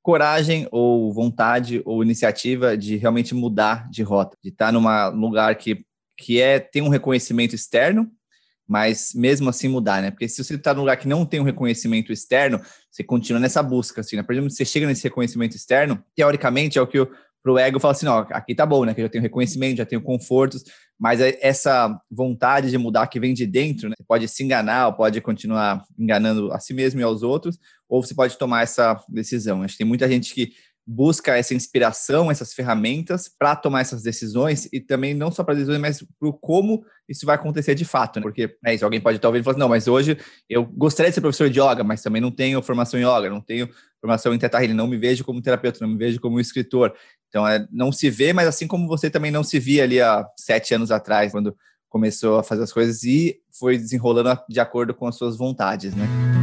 [0.02, 5.86] coragem ou vontade ou iniciativa de realmente mudar de rota, de estar num lugar que,
[6.18, 8.10] que é tem um reconhecimento externo,
[8.66, 10.12] mas mesmo assim mudar, né?
[10.12, 13.62] Porque se você está num lugar que não tem um reconhecimento externo, você continua nessa
[13.62, 14.24] busca, assim, né?
[14.24, 17.12] Por exemplo, você chega nesse reconhecimento externo, teoricamente é o que o
[17.44, 18.94] para o ego falar assim, ó, aqui tá bom, né?
[18.94, 20.64] Que eu já tenho reconhecimento, já tenho confortos,
[20.98, 23.96] mas é essa vontade de mudar que vem de dentro, né?
[23.98, 28.02] Você pode se enganar, ou pode continuar enganando a si mesmo e aos outros, ou
[28.02, 29.62] você pode tomar essa decisão.
[29.62, 30.54] Acho que tem muita gente que
[30.86, 35.80] busca essa inspiração, essas ferramentas para tomar essas decisões e também não só para decisões,
[35.80, 38.24] mas para como isso vai acontecer de fato, né?
[38.24, 40.18] Porque é isso, alguém pode estar ouvindo e falar assim, não, mas hoje
[40.50, 43.42] eu gostaria de ser professor de yoga, mas também não tenho formação em yoga, não
[43.42, 43.70] tenho
[44.02, 46.94] formação em Teta Healing, não me vejo como terapeuta, não me vejo como escritor.
[47.30, 50.28] Então, é, não se vê, mas assim como você também não se via ali há
[50.38, 51.56] sete anos atrás, quando
[51.88, 56.43] começou a fazer as coisas e foi desenrolando de acordo com as suas vontades, né?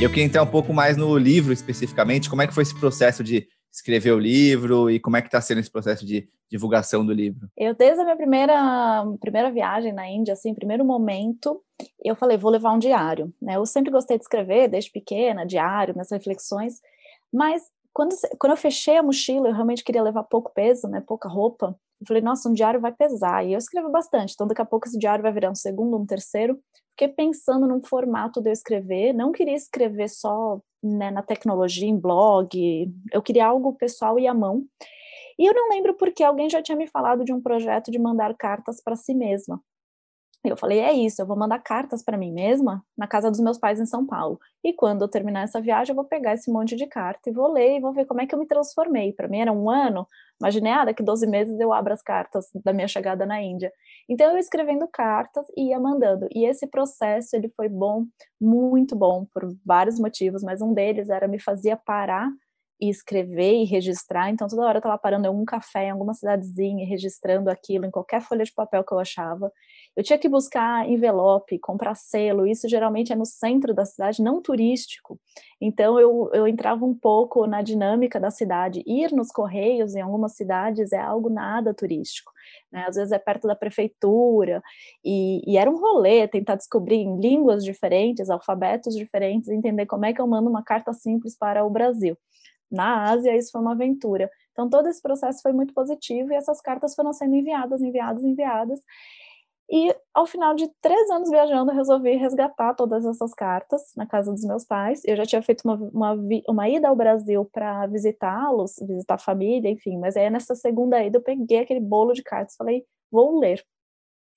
[0.00, 2.30] Eu queria entrar um pouco mais no livro especificamente.
[2.30, 5.40] Como é que foi esse processo de escrever o livro e como é que está
[5.40, 7.48] sendo esse processo de divulgação do livro?
[7.56, 11.60] Eu, desde a minha primeira, primeira viagem na Índia, assim, primeiro momento,
[12.04, 13.34] eu falei, vou levar um diário.
[13.42, 13.56] Né?
[13.56, 16.80] Eu sempre gostei de escrever, desde pequena, diário, minhas reflexões,
[17.32, 21.28] mas quando, quando eu fechei a mochila, eu realmente queria levar pouco peso, né, pouca
[21.28, 24.64] roupa, eu falei, nossa, um diário vai pesar, e eu escrevo bastante, então daqui a
[24.64, 26.56] pouco esse diário vai virar um segundo, um terceiro,
[26.98, 31.96] fiquei pensando num formato de eu escrever, não queria escrever só né, na tecnologia, em
[31.96, 34.64] blog, eu queria algo pessoal e à mão.
[35.38, 38.34] E eu não lembro porque alguém já tinha me falado de um projeto de mandar
[38.34, 39.62] cartas para si mesma.
[40.44, 43.58] Eu falei, é isso, eu vou mandar cartas para mim mesma na casa dos meus
[43.58, 44.40] pais em São Paulo.
[44.64, 47.52] E quando eu terminar essa viagem, eu vou pegar esse monte de carta e vou
[47.52, 49.12] ler e vou ver como é que eu me transformei.
[49.12, 50.06] Para mim era um ano,
[50.40, 53.72] imaginei, ah, daqui 12 meses eu abro as cartas da minha chegada na Índia.
[54.08, 56.28] Então eu escrevendo cartas e ia mandando.
[56.34, 58.04] E esse processo, ele foi bom,
[58.40, 62.28] muito bom, por vários motivos, mas um deles era me fazia parar
[62.80, 64.30] e escrever e registrar.
[64.30, 67.90] Então, toda hora eu estava parando em algum café, em alguma cidadezinha, registrando aquilo em
[67.90, 69.52] qualquer folha de papel que eu achava.
[69.98, 74.40] Eu tinha que buscar envelope, comprar selo, isso geralmente é no centro da cidade, não
[74.40, 75.18] turístico.
[75.60, 78.80] Então, eu, eu entrava um pouco na dinâmica da cidade.
[78.86, 82.30] Ir nos correios em algumas cidades é algo nada turístico.
[82.70, 82.84] Né?
[82.86, 84.62] Às vezes é perto da prefeitura,
[85.04, 90.12] e, e era um rolê tentar descobrir em línguas diferentes, alfabetos diferentes, entender como é
[90.12, 92.16] que eu mando uma carta simples para o Brasil
[92.70, 94.30] na Ásia, isso foi uma aventura.
[94.52, 98.80] Então, todo esse processo foi muito positivo e essas cartas foram sendo enviadas, enviadas, enviadas.
[99.70, 104.42] E ao final de três anos viajando, resolvi resgatar todas essas cartas na casa dos
[104.42, 105.02] meus pais.
[105.04, 109.68] Eu já tinha feito uma, uma, uma ida ao Brasil para visitá-los, visitar a família,
[109.70, 109.98] enfim.
[109.98, 113.62] Mas aí nessa segunda ida eu peguei aquele bolo de cartas e falei, vou ler.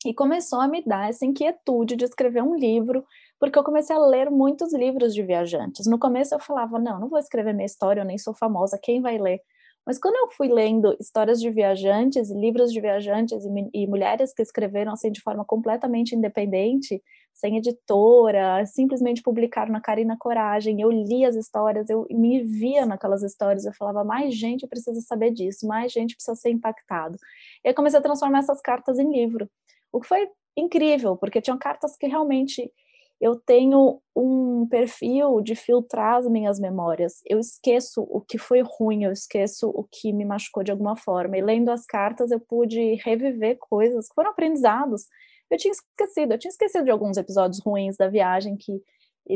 [0.06, 3.06] E começou a me dar essa inquietude de escrever um livro,
[3.40, 5.86] porque eu comecei a ler muitos livros de viajantes.
[5.88, 9.00] No começo eu falava, não, não vou escrever minha história, eu nem sou famosa, quem
[9.00, 9.40] vai ler?
[9.86, 14.42] Mas quando eu fui lendo histórias de viajantes, livros de viajantes e, e, mulheres que
[14.42, 17.02] escreveram assim de forma completamente independente,
[17.34, 22.44] sem editora, simplesmente publicaram na cara e na coragem, eu li as histórias, eu me
[22.44, 27.18] via naquelas histórias, eu falava, mais gente precisa saber disso, mais gente precisa ser impactado.
[27.66, 29.50] E eu comecei a transformar essas cartas em livro,
[29.92, 32.72] o que foi incrível, porque tinham cartas que realmente
[33.22, 37.22] eu tenho um perfil de filtrar as minhas memórias.
[37.30, 41.38] Eu esqueço o que foi ruim, eu esqueço o que me machucou de alguma forma.
[41.38, 45.06] E lendo as cartas, eu pude reviver coisas que foram aprendizados.
[45.52, 48.82] Eu tinha esquecido, eu tinha esquecido de alguns episódios ruins da viagem que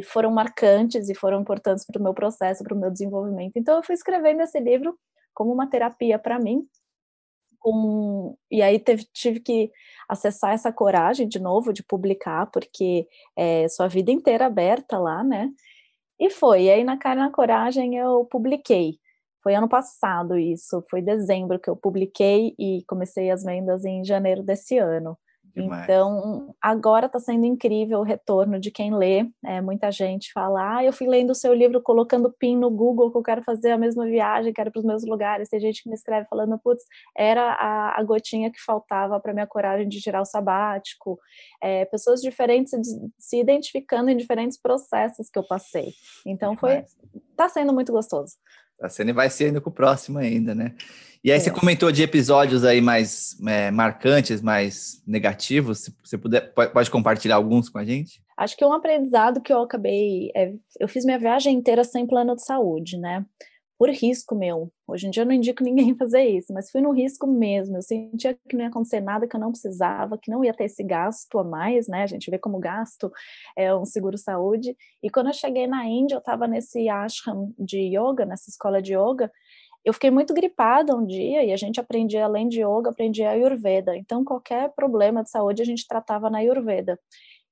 [0.04, 3.54] foram marcantes e foram importantes para o meu processo, para o meu desenvolvimento.
[3.56, 4.98] Então, eu fui escrevendo esse livro
[5.32, 6.68] como uma terapia para mim,
[7.66, 9.72] com e aí teve, tive que
[10.10, 15.50] acessar essa coragem de novo de publicar, porque é sua vida inteira aberta lá, né?
[16.20, 16.64] E foi.
[16.66, 19.00] E aí, na cara na coragem, eu publiquei.
[19.44, 24.44] Foi ano passado isso, foi dezembro que eu publiquei e comecei as vendas em janeiro
[24.44, 25.18] desse ano.
[25.56, 25.84] Demais.
[25.84, 29.26] Então, agora está sendo incrível o retorno de quem lê.
[29.44, 33.10] É, muita gente fala: Ah, eu fui lendo o seu livro, colocando PIN no Google,
[33.10, 35.48] que eu quero fazer a mesma viagem, quero para os meus lugares.
[35.48, 36.84] Tem gente que me escreve falando: Putz,
[37.16, 41.18] era a, a gotinha que faltava para minha coragem de tirar o sabático.
[41.62, 45.94] É, pessoas diferentes se, se, identificando em diferentes processos que eu passei.
[46.26, 46.84] Então, foi.
[47.32, 48.36] Está sendo muito gostoso.
[48.90, 50.76] Sendo e vai ser ainda com o próximo ainda, né?
[51.24, 51.40] E aí é.
[51.40, 55.80] você comentou de episódios aí mais é, marcantes, mais negativos.
[55.80, 58.22] Se você puder, pode compartilhar alguns com a gente?
[58.38, 62.36] Acho que um aprendizado que eu acabei, é, eu fiz minha viagem inteira sem plano
[62.36, 63.26] de saúde, né?
[63.78, 64.72] Por risco meu.
[64.88, 67.78] Hoje em dia eu não indico ninguém fazer isso, mas fui no risco mesmo.
[67.78, 70.66] Eu sentia que não ia acontecer nada que eu não precisava, que não ia ter
[70.66, 72.04] esse gasto a mais, né?
[72.04, 73.12] A gente vê como gasto
[73.58, 74.76] é um seguro saúde.
[75.04, 78.94] E quando eu cheguei na Índia, eu estava nesse ashram de yoga, nessa escola de
[78.94, 79.32] yoga,
[79.86, 83.96] eu fiquei muito gripada um dia e a gente aprendia, além de yoga, aprendia Ayurveda.
[83.96, 87.00] Então, qualquer problema de saúde a gente tratava na Ayurveda.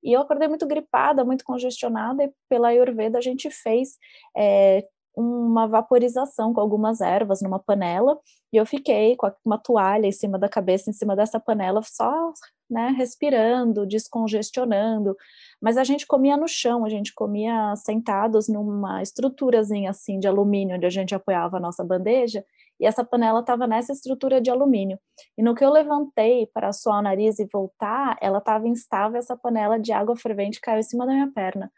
[0.04, 3.98] E eu acordei muito gripada, muito congestionada, e pela Ayurveda a gente fez
[4.36, 4.84] é,
[5.16, 8.20] uma vaporização com algumas ervas numa panela,
[8.52, 12.34] e eu fiquei com uma toalha em cima da cabeça, em cima dessa panela, só
[12.70, 15.16] né, respirando, descongestionando,
[15.62, 20.76] mas a gente comia no chão, a gente comia sentados numa estruturazinha assim de alumínio,
[20.76, 22.44] onde a gente apoiava a nossa bandeja,
[22.80, 25.00] e essa panela estava nessa estrutura de alumínio.
[25.38, 29.38] E no que eu levantei para suar o nariz e voltar, ela estava instável, essa
[29.38, 31.72] panela de água fervente caiu em cima da minha perna.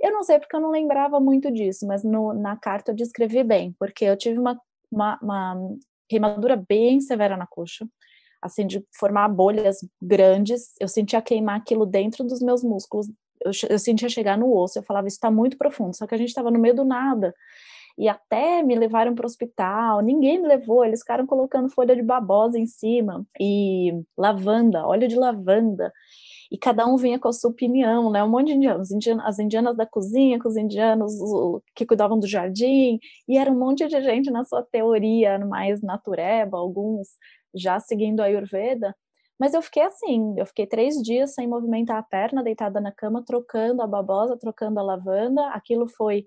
[0.00, 3.42] Eu não sei porque eu não lembrava muito disso, mas no, na carta eu descrevi
[3.42, 5.76] bem, porque eu tive uma, uma, uma
[6.08, 7.86] queimadura bem severa na coxa,
[8.40, 10.74] assim, de formar bolhas grandes.
[10.80, 13.08] Eu sentia queimar aquilo dentro dos meus músculos.
[13.44, 14.78] Eu, eu sentia chegar no osso.
[14.78, 15.96] Eu falava, isso está muito profundo.
[15.96, 17.34] Só que a gente estava no meio do nada.
[17.98, 20.00] E até me levaram para o hospital.
[20.02, 20.84] Ninguém me levou.
[20.84, 25.92] Eles ficaram colocando folha de babosa em cima e lavanda, óleo de lavanda.
[26.50, 28.24] E cada um vinha com a sua opinião, né?
[28.24, 28.90] Um monte de indianos,
[29.24, 31.12] as indianas da cozinha, com os indianos
[31.74, 36.58] que cuidavam do jardim, e era um monte de gente na sua teoria mais natureba,
[36.58, 37.08] alguns
[37.54, 38.94] já seguindo a Ayurveda,
[39.38, 43.24] mas eu fiquei assim, eu fiquei três dias sem movimentar a perna, deitada na cama,
[43.24, 45.46] trocando a babosa, trocando a lavanda.
[45.50, 46.26] Aquilo foi.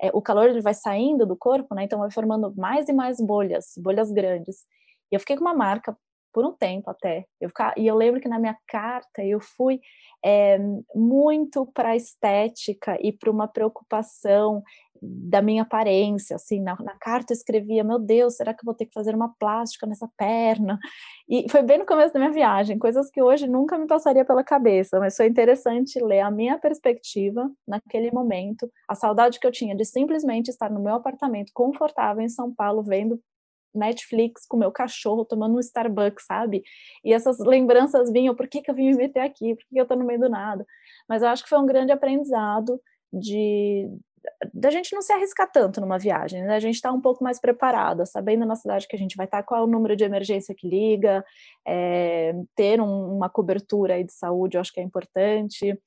[0.00, 1.84] É, o calor ele vai saindo do corpo, né?
[1.84, 4.66] Então vai formando mais e mais bolhas, bolhas grandes.
[5.10, 5.96] E eu fiquei com uma marca
[6.32, 7.26] por um tempo até.
[7.40, 9.80] Eu ficar, e eu lembro que na minha carta eu fui
[10.24, 10.58] é,
[10.94, 14.62] muito para a estética e para uma preocupação
[15.02, 18.74] da minha aparência, assim, na, na, carta eu escrevia, meu Deus, será que eu vou
[18.74, 20.78] ter que fazer uma plástica nessa perna?
[21.28, 24.44] E foi bem no começo da minha viagem, coisas que hoje nunca me passaria pela
[24.44, 29.74] cabeça, mas foi interessante ler a minha perspectiva naquele momento, a saudade que eu tinha
[29.74, 33.18] de simplesmente estar no meu apartamento confortável em São Paulo, vendo
[33.74, 36.62] Netflix com meu cachorro tomando um Starbucks, sabe?
[37.04, 39.54] E essas lembranças vinham, por que, que eu vim me meter aqui?
[39.54, 40.66] Por que, que eu tô no meio do nada?
[41.08, 42.80] Mas eu acho que foi um grande aprendizado
[43.12, 43.88] de
[44.52, 46.54] da gente não se arriscar tanto numa viagem, né?
[46.54, 49.26] A gente estar tá um pouco mais preparada, sabendo na cidade que a gente vai
[49.26, 51.24] estar, tá, qual é o número de emergência que liga,
[51.66, 55.78] é, ter um, uma cobertura aí de saúde, eu acho que é importante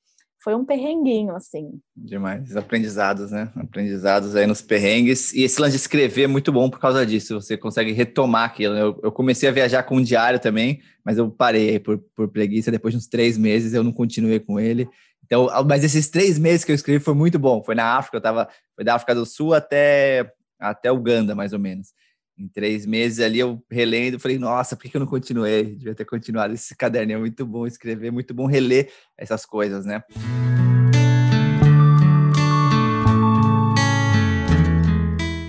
[0.43, 1.79] foi um perrenguinho, assim.
[1.95, 2.55] Demais.
[2.57, 3.49] Aprendizados, né?
[3.55, 5.33] Aprendizados aí nos perrengues.
[5.33, 7.39] E esse lance de escrever é muito bom por causa disso.
[7.39, 8.75] Você consegue retomar aquilo.
[8.75, 12.69] Eu, eu comecei a viajar com um diário também, mas eu parei por, por preguiça.
[12.69, 14.89] Depois de uns três meses, eu não continuei com ele.
[15.23, 17.63] Então, mas esses três meses que eu escrevi foi muito bom.
[17.63, 20.29] Foi na África, eu tava, foi da África do Sul até,
[20.59, 21.93] até Uganda, mais ou menos
[22.37, 25.75] em três meses ali eu relendo, falei, nossa, por que eu não continuei?
[25.75, 30.03] Devia ter continuado esse caderninho, é muito bom escrever, muito bom reler essas coisas, né?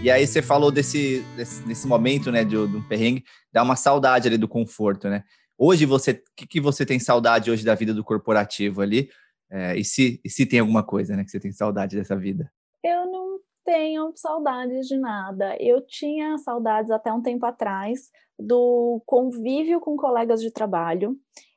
[0.03, 4.29] E aí você falou desse, desse, desse momento, né, do, do perrengue, dá uma saudade
[4.29, 5.25] ali do conforto, né?
[5.57, 9.09] Hoje você, o que, que você tem saudade hoje da vida do corporativo ali?
[9.51, 12.53] É, e, se, e se tem alguma coisa, né, que você tem saudade dessa vida?
[12.85, 13.24] Eu não
[13.65, 15.57] tenho saudades de nada.
[15.61, 21.17] Eu tinha saudades até um tempo atrás do convívio com colegas de trabalho,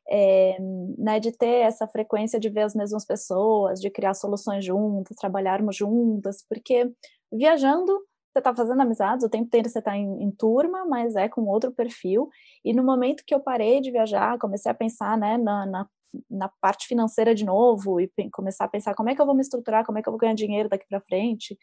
[0.09, 0.57] é,
[0.97, 5.75] né, de ter essa frequência de ver as mesmas pessoas, de criar soluções juntas, trabalharmos
[5.75, 6.89] juntas, porque
[7.31, 7.93] viajando
[8.37, 11.41] você está fazendo amizades, o tempo inteiro você está em, em, turma, mas é com
[11.47, 12.29] outro perfil.
[12.63, 15.89] E no momento que eu parei de viajar, comecei a pensar né, na, na
[16.29, 19.41] na parte financeira de novo e começar a pensar como é que eu vou me
[19.41, 21.57] estruturar, como é que eu vou ganhar dinheiro daqui para frente,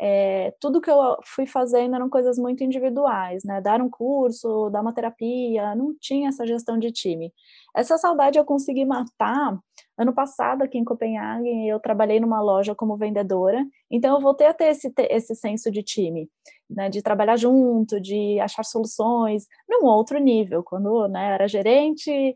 [0.00, 3.60] é, tudo que eu fui fazendo eram coisas muito individuais, né?
[3.60, 7.32] Dar um curso, dar uma terapia, não tinha essa gestão de time.
[7.76, 9.58] Essa saudade eu consegui matar
[9.98, 11.68] ano passado aqui em Copenhague.
[11.68, 15.82] Eu trabalhei numa loja como vendedora, então eu voltei a ter esse, esse senso de
[15.82, 16.30] time,
[16.68, 16.88] né?
[16.88, 20.62] De trabalhar junto, de achar soluções, num outro nível.
[20.62, 22.34] Quando né, era gerente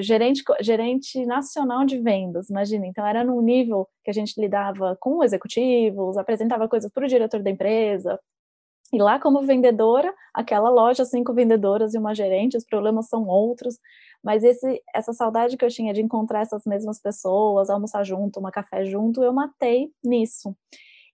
[0.00, 2.86] gerente, gerente nacional de vendas, imagina.
[2.86, 7.42] Então, era num nível que a gente lidava com executivos, apresentava coisas para o diretor
[7.42, 8.18] da empresa.
[8.92, 13.78] E lá, como vendedora, aquela loja, cinco vendedoras e uma gerente, os problemas são outros.
[14.22, 18.52] Mas esse, essa saudade que eu tinha de encontrar essas mesmas pessoas, almoçar junto, tomar
[18.52, 20.54] café junto, eu matei nisso.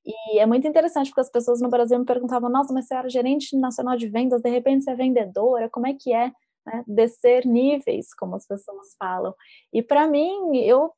[0.04, 3.08] E é muito interessante porque as pessoas no Brasil me perguntavam: nossa, mas você era
[3.08, 6.32] gerente nacional de vendas, de repente você é vendedora, como é que é?
[6.68, 6.84] Né?
[6.86, 9.34] descer níveis, como as pessoas falam.
[9.72, 10.92] E para mim, eu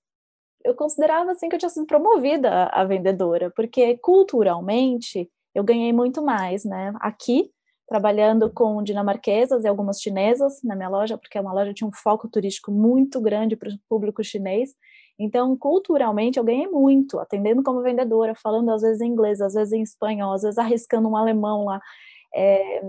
[0.64, 6.22] eu considerava assim que eu tinha sido promovida a vendedora, porque culturalmente eu ganhei muito
[6.22, 6.92] mais, né?
[7.00, 7.50] Aqui,
[7.88, 11.92] trabalhando com dinamarquesas e algumas chinesas na minha loja, porque é uma loja tinha um
[11.92, 14.74] foco turístico muito grande para o público chinês.
[15.18, 19.72] Então, culturalmente, eu ganhei muito, atendendo como vendedora, falando às vezes em inglês, às vezes
[19.72, 21.80] em espanhol, às vezes arriscando um alemão lá.
[22.34, 22.82] É,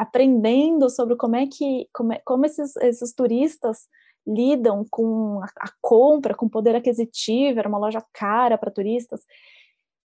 [0.00, 3.86] aprendendo sobre como é que como, é, como esses, esses turistas
[4.26, 9.20] lidam com a, a, compra, com poder aquisitivo, era uma loja cara para turistas.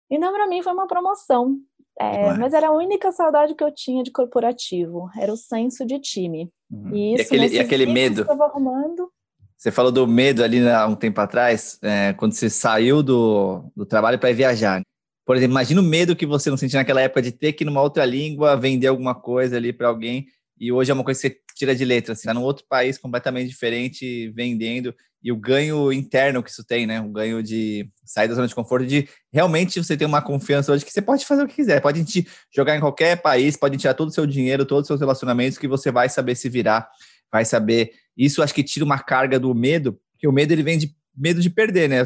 [0.10, 1.58] Então, para mim, foi uma promoção.
[1.98, 5.98] É, mas era a única saudade que eu tinha de corporativo, era o senso de
[5.98, 6.52] time.
[6.70, 6.94] Uhum.
[6.94, 8.26] E, isso, e aquele, e aquele medo.
[8.30, 9.10] arrumando,
[9.58, 13.86] você falou do medo ali há um tempo atrás, é, quando você saiu do, do
[13.86, 14.82] trabalho para viajar.
[15.26, 17.82] Por exemplo, imagina o medo que você não sentia naquela época de ter que numa
[17.82, 21.42] outra língua vender alguma coisa ali para alguém e hoje é uma coisa que você
[21.56, 26.44] tira de letra, assim, tá num outro país completamente diferente vendendo e o ganho interno
[26.44, 27.02] que isso tem, né?
[27.02, 30.86] O ganho de sair da zona de conforto, de realmente você ter uma confiança hoje
[30.86, 33.96] que você pode fazer o que quiser, pode te jogar em qualquer país, pode tirar
[33.96, 36.88] todo o seu dinheiro, todos os seus relacionamentos que você vai saber se virar,
[37.32, 37.92] vai saber.
[38.16, 41.42] Isso acho que tira uma carga do medo, que o medo ele vem de medo
[41.42, 42.02] de perder, né?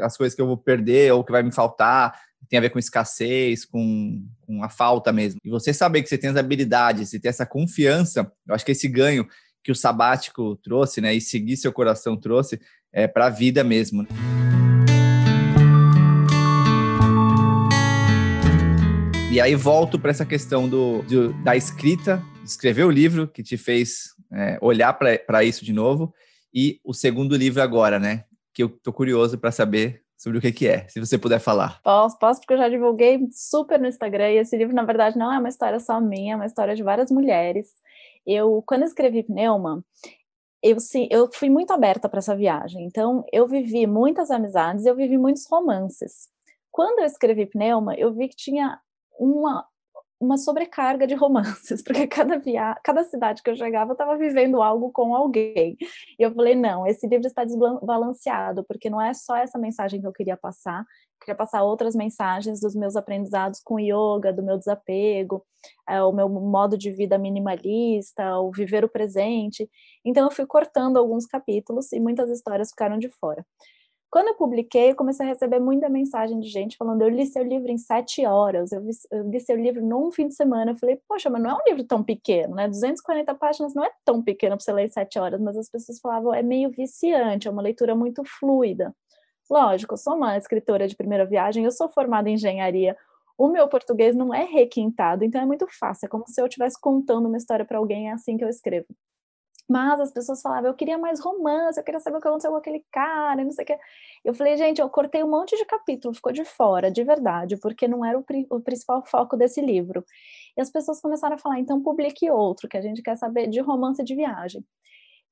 [0.00, 2.78] As coisas que eu vou perder ou que vai me faltar, tem a ver com
[2.78, 5.40] escassez, com, com a falta mesmo.
[5.44, 8.72] E você saber que você tem as habilidades e ter essa confiança, eu acho que
[8.72, 9.26] esse ganho
[9.62, 12.60] que o sabático trouxe, né, e seguir seu coração trouxe,
[12.92, 14.02] é para a vida mesmo.
[14.02, 14.08] Né?
[19.32, 23.56] E aí volto para essa questão do, do, da escrita, escrever o livro que te
[23.56, 26.14] fez é, olhar para isso de novo,
[26.54, 28.26] e o segundo livro agora, né?
[28.54, 31.82] Que eu tô curioso para saber sobre o que, que é, se você puder falar.
[31.82, 35.30] Posso, posso, porque eu já divulguei super no Instagram, e esse livro, na verdade, não
[35.30, 37.68] é uma história só minha, é uma história de várias mulheres.
[38.26, 39.84] Eu, quando escrevi Pneuma,
[40.62, 44.96] eu, sim, eu fui muito aberta para essa viagem, então eu vivi muitas amizades, eu
[44.96, 46.30] vivi muitos romances.
[46.70, 48.80] Quando eu escrevi Pneuma, eu vi que tinha
[49.18, 49.66] uma,
[50.20, 52.78] uma sobrecarga de romances, porque cada via...
[52.82, 55.76] cada cidade que eu chegava eu estava vivendo algo com alguém.
[56.18, 60.06] E eu falei, não, esse livro está desbalanceado, porque não é só essa mensagem que
[60.06, 64.58] eu queria passar, eu queria passar outras mensagens dos meus aprendizados com yoga, do meu
[64.58, 65.44] desapego,
[65.88, 69.68] é, o meu modo de vida minimalista, o viver o presente.
[70.04, 73.44] Então eu fui cortando alguns capítulos e muitas histórias ficaram de fora.
[74.10, 77.42] Quando eu publiquei, eu comecei a receber muita mensagem de gente falando: eu li seu
[77.42, 80.72] livro em sete horas, eu, vi, eu li seu livro num fim de semana.
[80.72, 82.68] Eu falei: poxa, mas não é um livro tão pequeno, né?
[82.68, 85.98] 240 páginas não é tão pequeno para você ler em sete horas, mas as pessoas
[86.00, 88.94] falavam: é meio viciante, é uma leitura muito fluida.
[89.50, 92.96] Lógico, eu sou uma escritora de primeira viagem, eu sou formada em engenharia.
[93.36, 96.06] O meu português não é requintado, então é muito fácil.
[96.06, 98.86] É como se eu estivesse contando uma história para alguém, é assim que eu escrevo.
[99.68, 102.56] Mas as pessoas falavam, eu queria mais romance, eu queria saber o que aconteceu com
[102.58, 103.78] aquele cara, não sei o que.
[104.24, 107.88] Eu falei, gente, eu cortei um monte de capítulo, ficou de fora, de verdade, porque
[107.88, 110.04] não era o, o principal foco desse livro.
[110.56, 113.60] E as pessoas começaram a falar, então publique outro, que a gente quer saber de
[113.60, 114.64] romance de viagem.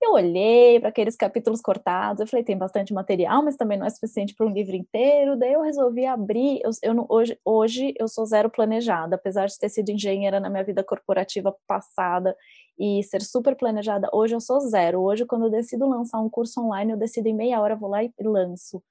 [0.02, 3.90] Eu olhei para aqueles capítulos cortados, eu falei, tem bastante material, mas também não é
[3.90, 5.36] suficiente para um livro inteiro.
[5.36, 6.60] Daí eu resolvi abrir.
[6.64, 10.64] Eu, eu, hoje, hoje eu sou zero planejada, apesar de ter sido engenheira na minha
[10.64, 12.36] vida corporativa passada
[12.78, 14.08] e ser super planejada.
[14.12, 15.00] Hoje eu sou zero.
[15.00, 18.02] Hoje, quando eu decido lançar um curso online, eu decido em meia hora, vou lá
[18.02, 18.82] e lanço.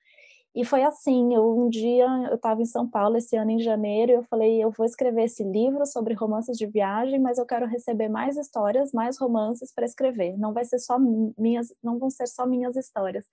[0.54, 4.12] E foi assim, eu, um dia eu estava em São Paulo esse ano em janeiro,
[4.12, 7.66] e eu falei, eu vou escrever esse livro sobre romances de viagem, mas eu quero
[7.66, 10.38] receber mais histórias, mais romances para escrever.
[10.38, 10.98] Não vai ser só
[11.38, 13.26] minhas, não vão ser só minhas histórias.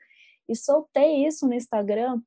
[0.49, 2.21] E soltei isso no Instagram,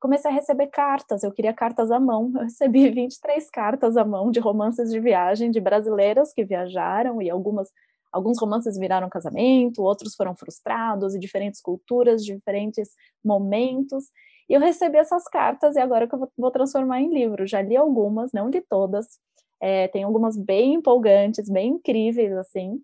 [0.00, 2.32] comecei a receber cartas, eu queria cartas à mão.
[2.34, 7.30] Eu recebi 23 cartas à mão de romances de viagem de brasileiras que viajaram e
[7.30, 7.70] algumas
[8.12, 12.88] Alguns romances viraram casamento, outros foram frustrados, e diferentes culturas, diferentes
[13.24, 14.04] momentos.
[14.48, 17.46] E eu recebi essas cartas e agora que eu vou transformar em livro.
[17.46, 19.06] Já li algumas, não li todas.
[19.60, 22.80] É, tem algumas bem empolgantes, bem incríveis, assim.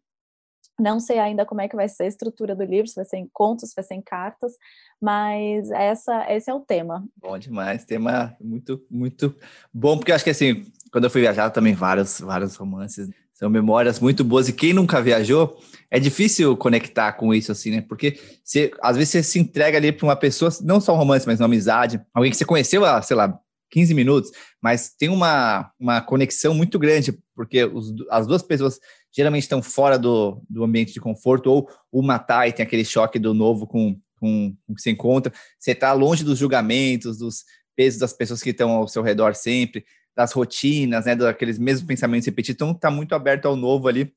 [0.78, 3.18] Não sei ainda como é que vai ser a estrutura do livro, se vai ser
[3.18, 4.52] em contos, se vai ser em cartas,
[5.00, 7.06] mas essa, esse é o tema.
[7.16, 9.34] Bom demais, tema muito, muito
[9.72, 13.50] bom, porque eu acho que assim, quando eu fui viajar também vários, vários romances, são
[13.50, 15.58] memórias muito boas, e quem nunca viajou,
[15.90, 17.80] é difícil conectar com isso, assim, né?
[17.80, 21.26] Porque você, às vezes você se entrega ali para uma pessoa, não só um romance,
[21.26, 23.38] mas uma amizade, alguém que você conheceu há, sei lá,
[23.70, 24.30] 15 minutos,
[24.62, 28.78] mas tem uma, uma conexão muito grande, porque os, as duas pessoas
[29.14, 33.18] geralmente estão fora do, do ambiente de conforto, ou uma tá e tem aquele choque
[33.18, 35.32] do novo com, com, com o que você encontra.
[35.58, 37.44] Você está longe dos julgamentos, dos
[37.76, 39.84] pesos das pessoas que estão ao seu redor sempre,
[40.16, 42.56] das rotinas, né, daqueles mesmos pensamentos repetidos.
[42.56, 44.12] Então, está muito aberto ao novo ali.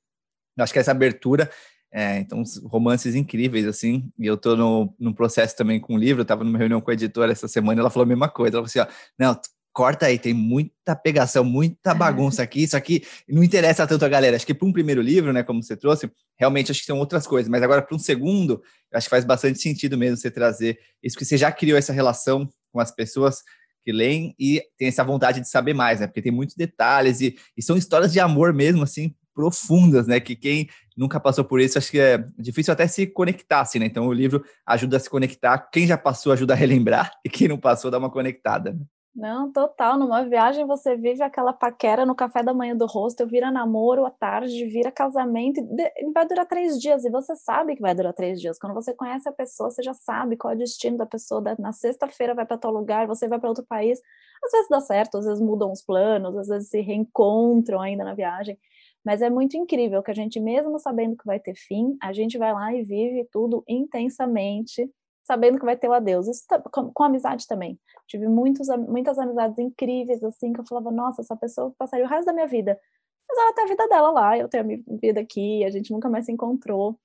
[0.57, 1.49] Acho que essa abertura
[1.91, 6.21] é, então, romances incríveis, assim, e eu estou no, no processo também com o livro,
[6.21, 8.85] estava numa reunião com a editora essa semana, ela falou a mesma coisa, ela falou
[8.85, 9.39] assim, ó, não,
[9.77, 14.35] corta aí, tem muita pegação, muita bagunça aqui, isso aqui não interessa tanto a galera.
[14.35, 17.27] Acho que para um primeiro livro, né, como você trouxe, realmente acho que são outras
[17.27, 18.59] coisas, mas agora para um segundo,
[18.91, 22.49] acho que faz bastante sentido mesmo você trazer isso, que você já criou essa relação
[22.71, 23.43] com as pessoas
[23.85, 27.37] que leem e tem essa vontade de saber mais, né, porque tem muitos detalhes e,
[27.55, 30.67] e são histórias de amor mesmo, assim, profundas, né, que quem
[30.97, 34.13] nunca passou por isso, acho que é difícil até se conectar, assim, né, então o
[34.13, 37.91] livro ajuda a se conectar, quem já passou ajuda a relembrar e quem não passou
[37.91, 38.79] dá uma conectada, né?
[39.17, 39.97] Não, total.
[39.97, 44.11] Numa viagem você vive aquela paquera no café da manhã do rosto, vira namoro à
[44.11, 48.39] tarde, vira casamento, e vai durar três dias, e você sabe que vai durar três
[48.39, 48.59] dias.
[48.59, 51.41] Quando você conhece a pessoa, você já sabe qual é o destino da pessoa.
[51.57, 53.99] Na sexta-feira vai para tal lugar, você vai para outro país.
[54.45, 58.13] Às vezes dá certo, às vezes mudam os planos, às vezes se reencontram ainda na
[58.13, 58.55] viagem.
[59.03, 62.37] Mas é muito incrível que a gente, mesmo sabendo que vai ter fim, a gente
[62.37, 64.87] vai lá e vive tudo intensamente
[65.27, 66.27] sabendo que vai ter o adeus.
[66.27, 67.77] Isso tá, com, com, amizade também.
[68.07, 72.25] Tive muitos, muitas amizades incríveis, assim, que eu falava, nossa, essa pessoa passaria o resto
[72.25, 72.79] da minha vida.
[73.27, 75.91] Mas ela tem a vida dela lá, eu tenho a minha vida aqui, a gente
[75.91, 76.97] nunca mais se encontrou.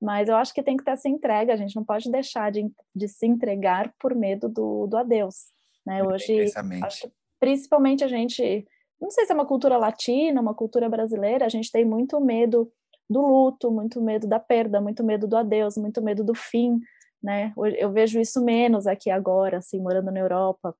[0.00, 2.66] Mas eu acho que tem que ter essa entrega, a gente não pode deixar de,
[2.94, 5.52] de se entregar por medo do, do adeus.
[5.84, 6.02] Né?
[6.02, 6.46] Hoje,
[6.82, 8.66] acho principalmente a gente,
[9.00, 12.72] não sei se é uma cultura latina, uma cultura brasileira, a gente tem muito medo
[13.08, 16.80] do luto, muito medo da perda, muito medo do adeus, muito medo do fim
[17.22, 17.52] né?
[17.78, 20.74] Eu vejo isso menos aqui agora, assim, morando na Europa.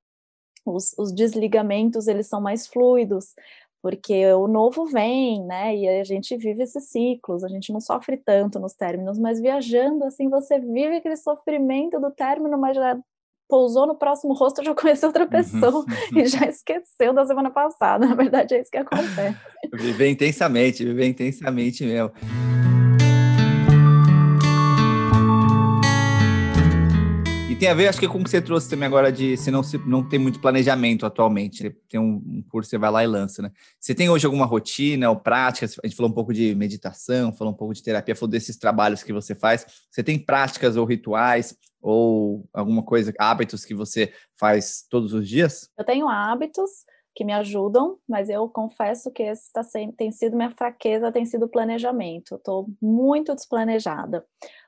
[0.65, 3.35] Os, os desligamentos, eles são mais fluidos,
[3.83, 5.77] porque o novo vem, né?
[5.77, 10.05] E a gente vive esses ciclos, a gente não sofre tanto nos términos, mas viajando,
[10.05, 12.99] assim, você vive aquele sofrimento do término, mas já
[13.49, 15.85] pousou no próximo rosto, já conheceu outra pessoa
[16.15, 18.07] e já esqueceu da semana passada.
[18.07, 19.37] Na verdade, é isso que acontece.
[19.73, 22.13] Viver intensamente, viver intensamente mesmo.
[27.59, 29.63] Tem a ver, acho que com o que você trouxe também agora de se não,
[29.63, 31.71] se não tem muito planejamento atualmente.
[31.89, 33.51] Tem um, um, curso, você vai lá e lança, né?
[33.81, 35.79] Você tem hoje alguma rotina ou práticas?
[35.83, 39.03] A gente falou um pouco de meditação, falou um pouco de terapia, falou desses trabalhos
[39.03, 39.67] que você faz.
[39.91, 45.71] Você tem práticas ou rituais ou alguma coisa, hábitos que você faz todos os dias?
[45.79, 46.71] Eu tenho hábitos
[47.15, 51.25] que me ajudam, mas eu confesso que esse tá sempre, tem sido minha fraqueza, tem
[51.25, 52.35] sido o planejamento.
[52.35, 54.23] Estou muito desplanejada.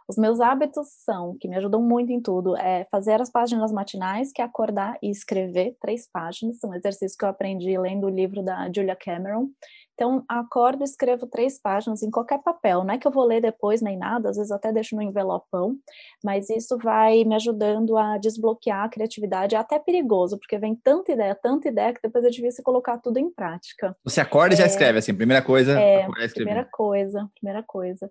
[0.08, 4.32] Os meus hábitos são, que me ajudam muito em tudo, é fazer as páginas matinais,
[4.32, 8.42] que é acordar e escrever três páginas, um exercício que eu aprendi lendo o livro
[8.42, 9.48] da Julia Cameron.
[9.98, 12.84] Então, acordo e escrevo três páginas em qualquer papel.
[12.84, 15.74] Não é que eu vou ler depois nem nada, às vezes até deixo no envelopão,
[16.22, 19.56] mas isso vai me ajudando a desbloquear a criatividade.
[19.56, 23.18] É até perigoso, porque vem tanta ideia, tanta ideia, que depois é difícil colocar tudo
[23.18, 23.96] em prática.
[24.04, 25.72] Você acorda e já é, escreve, assim, primeira coisa.
[25.72, 28.08] É, primeira coisa, primeira coisa.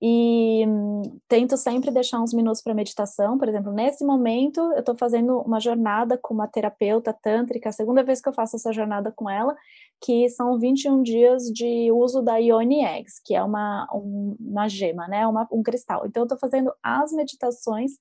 [0.00, 3.36] E hum, tento sempre deixar uns minutos para meditação.
[3.38, 8.04] Por exemplo, nesse momento, eu estou fazendo uma jornada com uma terapeuta tântrica, a segunda
[8.04, 9.56] vez que eu faço essa jornada com ela,
[10.00, 15.06] que são 21 dias de uso da Ioni Eggs, que é uma, um, uma gema,
[15.08, 15.26] né?
[15.26, 16.06] Uma, um cristal.
[16.06, 17.92] Então, eu estou fazendo as meditações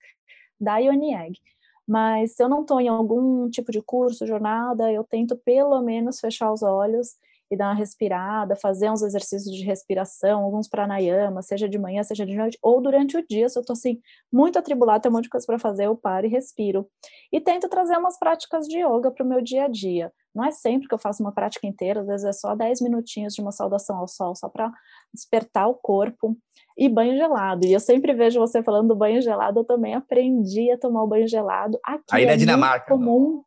[0.60, 1.40] da Ioni Egg.
[1.88, 6.20] Mas se eu não estou em algum tipo de curso, jornada, eu tento pelo menos
[6.20, 7.18] fechar os olhos
[7.54, 12.26] e dar uma respirada, fazer uns exercícios de respiração, alguns pranayama, seja de manhã, seja
[12.26, 14.00] de noite, ou durante o dia, se eu estou assim,
[14.32, 16.88] muito atribulada, tem um monte de coisa para fazer, eu paro e respiro.
[17.32, 20.12] E tento trazer umas práticas de yoga para o meu dia a dia.
[20.34, 23.36] Não é sempre que eu faço uma prática inteira, às vezes é só 10 minutinhos
[23.36, 24.72] de uma saudação ao sol, só para
[25.14, 26.36] despertar o corpo.
[26.76, 27.68] E banho gelado.
[27.68, 31.08] E eu sempre vejo você falando do banho gelado, eu também aprendi a tomar o
[31.08, 31.80] banho gelado.
[31.86, 32.92] Aqui Aí é na Dinamarca.
[32.92, 33.44] comum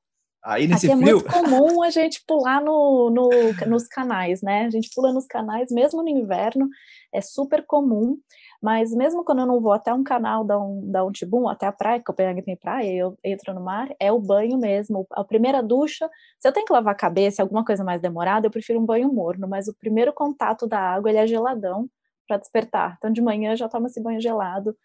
[0.46, 1.16] Aí nesse Aqui é frio...
[1.16, 3.28] muito comum a gente pular no, no,
[3.66, 4.64] nos canais, né?
[4.64, 6.68] A gente pula nos canais, mesmo no inverno,
[7.12, 8.16] é super comum.
[8.62, 11.66] Mas mesmo quando eu não vou até um canal da um, da um tibum, até
[11.66, 15.04] a praia, que Copenhague tem praia, eu entro no mar, é o banho mesmo.
[15.10, 18.50] A primeira ducha, se eu tenho que lavar a cabeça, alguma coisa mais demorada, eu
[18.50, 21.90] prefiro um banho morno, mas o primeiro contato da água, ele é geladão
[22.26, 22.96] para despertar.
[22.98, 24.76] Então de manhã já tomo esse banho gelado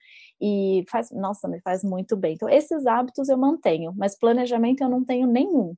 [0.42, 2.34] e faz, nossa, me faz muito bem.
[2.34, 5.76] Então, esses hábitos eu mantenho, mas planejamento eu não tenho nenhum.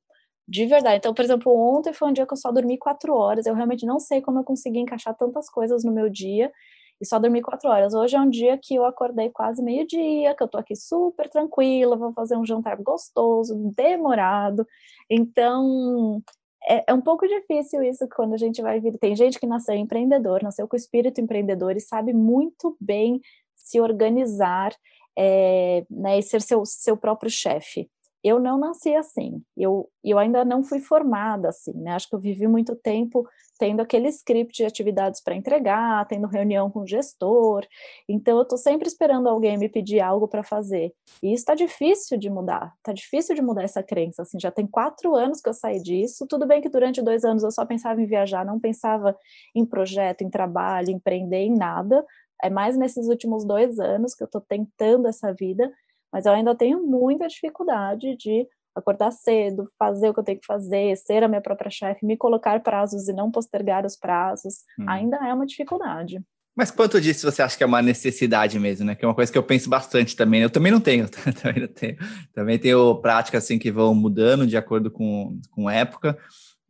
[0.48, 0.98] De verdade.
[0.98, 3.46] Então, por exemplo, ontem foi um dia que eu só dormi quatro horas.
[3.46, 6.52] Eu realmente não sei como eu consegui encaixar tantas coisas no meu dia
[7.00, 7.94] e só dormi quatro horas.
[7.94, 11.96] Hoje é um dia que eu acordei quase meio-dia, que eu tô aqui super tranquila,
[11.96, 14.66] vou fazer um jantar gostoso, demorado.
[15.10, 16.22] Então,
[16.66, 18.98] é, é, um pouco difícil isso quando a gente vai vir.
[18.98, 23.20] Tem gente que nasceu empreendedor, nasceu com espírito empreendedor e sabe muito bem
[23.54, 24.74] se organizar
[25.16, 27.88] é, né, e ser seu, seu próprio chefe.
[28.24, 31.90] Eu não nasci assim, eu, eu ainda não fui formada assim, né?
[31.90, 36.70] Acho que eu vivi muito tempo tendo aquele script de atividades para entregar, tendo reunião
[36.70, 37.66] com o gestor,
[38.08, 40.92] então eu estou sempre esperando alguém me pedir algo para fazer.
[41.22, 44.22] E isso está difícil de mudar, está difícil de mudar essa crença.
[44.22, 46.26] Assim, já tem quatro anos que eu saí disso.
[46.26, 49.16] Tudo bem que durante dois anos eu só pensava em viajar, não pensava
[49.54, 52.04] em projeto, em trabalho, empreender, em nada.
[52.42, 55.70] É mais nesses últimos dois anos que eu estou tentando essa vida,
[56.14, 60.46] mas eu ainda tenho muita dificuldade de acordar cedo, fazer o que eu tenho que
[60.46, 64.84] fazer, ser a minha própria chefe, me colocar prazos e não postergar os prazos, hum.
[64.88, 66.22] ainda é uma dificuldade.
[66.56, 68.94] Mas quanto disso você acha que é uma necessidade mesmo, né?
[68.94, 70.40] Que é uma coisa que eu penso bastante também.
[70.40, 71.08] Eu também não tenho,
[71.42, 71.96] também não tenho.
[72.32, 76.16] Também tenho práticas assim que vão mudando de acordo com, com época.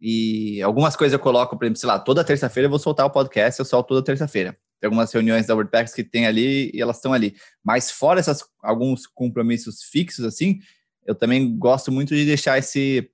[0.01, 3.11] E algumas coisas eu coloco, por exemplo, sei lá, toda terça-feira eu vou soltar o
[3.11, 4.57] podcast, eu solto toda terça-feira.
[4.85, 7.35] Tem algumas reuniões da WordPacks que tem ali e elas estão ali.
[7.65, 10.61] Mas fora essas alguns compromissos fixos assim,
[11.07, 13.11] eu também gosto muito de deixar esse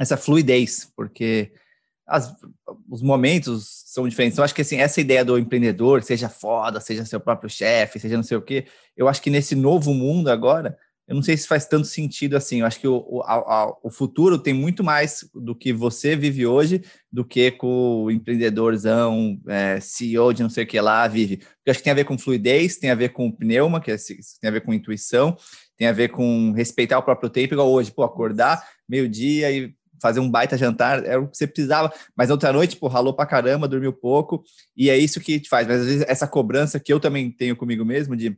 [0.00, 1.52] essa fluidez, porque
[2.08, 2.34] as,
[2.90, 4.34] os momentos são diferentes.
[4.34, 8.00] Então, eu acho que assim, essa ideia do empreendedor, seja foda, seja seu próprio chefe,
[8.00, 10.76] seja não sei o quê, eu acho que nesse novo mundo agora,
[11.08, 12.60] eu não sei se faz tanto sentido assim.
[12.60, 16.82] Eu acho que o, a, o futuro tem muito mais do que você vive hoje
[17.12, 21.36] do que com o empreendedorzão, é, CEO de não sei o que lá vive.
[21.36, 23.96] Porque acho que tem a ver com fluidez, tem a ver com pneuma, que é,
[24.40, 25.36] tem a ver com intuição,
[25.76, 30.20] tem a ver com respeitar o próprio tempo, igual hoje, pô, acordar meio-dia e fazer
[30.20, 33.68] um baita jantar, era o que você precisava, mas outra noite, pô, ralou pra caramba,
[33.68, 34.42] dormiu pouco,
[34.76, 35.66] e é isso que te faz.
[35.66, 38.36] Mas às vezes essa cobrança que eu também tenho comigo mesmo de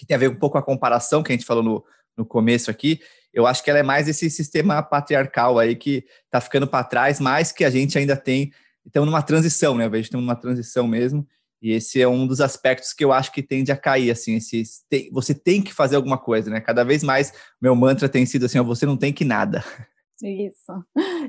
[0.00, 1.84] que tem a ver um pouco com a comparação que a gente falou no,
[2.16, 3.00] no começo aqui,
[3.34, 7.20] eu acho que ela é mais esse sistema patriarcal aí que está ficando para trás,
[7.20, 8.50] mas que a gente ainda tem,
[8.84, 9.84] estamos numa transição, né?
[9.84, 11.26] Eu vejo que estamos numa transição mesmo,
[11.60, 14.64] e esse é um dos aspectos que eu acho que tende a cair, assim, esse,
[14.88, 16.62] tem, você tem que fazer alguma coisa, né?
[16.62, 19.62] Cada vez mais meu mantra tem sido assim, ó, você não tem que nada.
[20.22, 20.72] Isso.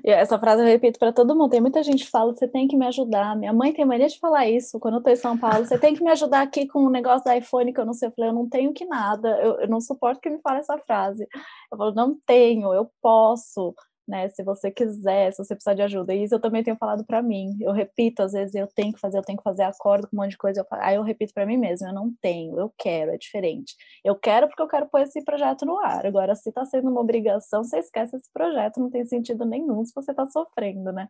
[0.03, 1.51] E essa frase eu repito para todo mundo.
[1.51, 3.35] Tem muita gente que fala: você tem que me ajudar.
[3.37, 5.65] Minha mãe tem mania de falar isso quando eu estou em São Paulo.
[5.65, 7.93] Você tem que me ajudar aqui com o um negócio da iPhone que eu não
[7.93, 8.09] sei.
[8.09, 9.29] Eu falei: eu não tenho que nada.
[9.41, 11.27] Eu, eu não suporto que me fale essa frase.
[11.71, 13.73] Eu falo: não tenho, eu posso
[14.11, 14.29] né?
[14.29, 16.13] Se você quiser, se você precisar de ajuda.
[16.13, 17.57] E isso eu também tenho falado para mim.
[17.61, 20.19] Eu repito, às vezes eu tenho que fazer, eu tenho que fazer acordo com um
[20.19, 20.59] monte de coisa.
[20.61, 23.73] Eu, aí eu repito para mim mesmo, eu não tenho, eu quero, é diferente.
[24.03, 26.05] Eu quero porque eu quero pôr esse projeto no ar.
[26.05, 29.93] Agora, se está sendo uma obrigação, você esquece esse projeto, não tem sentido nenhum se
[29.95, 31.07] você está sofrendo, né?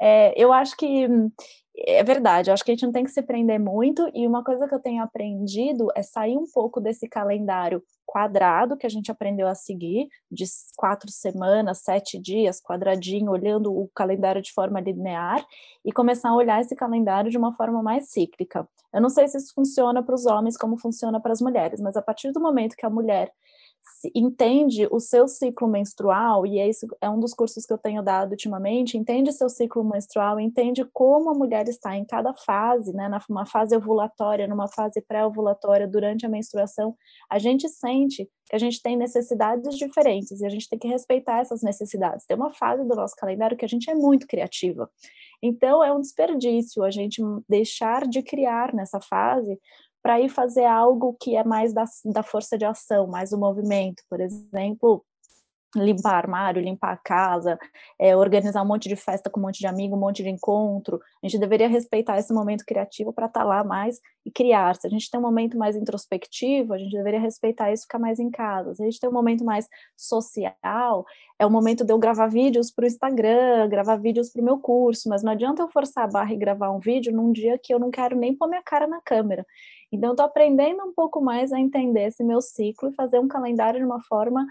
[0.00, 1.08] É, eu acho que
[1.78, 4.42] é verdade, eu acho que a gente não tem que se prender muito, e uma
[4.42, 9.10] coisa que eu tenho aprendido é sair um pouco desse calendário quadrado que a gente
[9.10, 10.44] aprendeu a seguir, de
[10.74, 15.44] quatro semanas, sete dias, quadradinho, olhando o calendário de forma linear,
[15.84, 18.66] e começar a olhar esse calendário de uma forma mais cíclica.
[18.94, 21.94] Eu não sei se isso funciona para os homens como funciona para as mulheres, mas
[21.94, 23.30] a partir do momento que a mulher
[24.14, 28.02] entende o seu ciclo menstrual, e é, isso, é um dos cursos que eu tenho
[28.02, 33.08] dado ultimamente, entende seu ciclo menstrual, entende como a mulher está em cada fase, né,
[33.28, 36.96] numa fase ovulatória, numa fase pré-ovulatória, durante a menstruação,
[37.30, 41.40] a gente sente que a gente tem necessidades diferentes e a gente tem que respeitar
[41.40, 42.24] essas necessidades.
[42.26, 44.88] Tem uma fase do nosso calendário que a gente é muito criativa.
[45.42, 49.58] Então, é um desperdício a gente deixar de criar nessa fase
[50.06, 54.04] para ir fazer algo que é mais da, da força de ação, mais o movimento,
[54.08, 55.04] por exemplo,
[55.74, 57.58] limpar armário, limpar a casa,
[57.98, 61.00] é, organizar um monte de festa com um monte de amigo, um monte de encontro.
[61.20, 64.76] A gente deveria respeitar esse momento criativo para estar tá lá mais e criar.
[64.76, 67.98] Se a gente tem um momento mais introspectivo, a gente deveria respeitar isso e ficar
[67.98, 68.76] mais em casa.
[68.76, 71.04] Se a gente tem um momento mais social,
[71.38, 74.58] é o momento de eu gravar vídeos para o Instagram, gravar vídeos para o meu
[74.58, 77.74] curso, mas não adianta eu forçar a barra e gravar um vídeo num dia que
[77.74, 79.44] eu não quero nem pôr minha cara na câmera.
[79.92, 83.80] Então, estou aprendendo um pouco mais a entender esse meu ciclo e fazer um calendário
[83.80, 84.46] de uma forma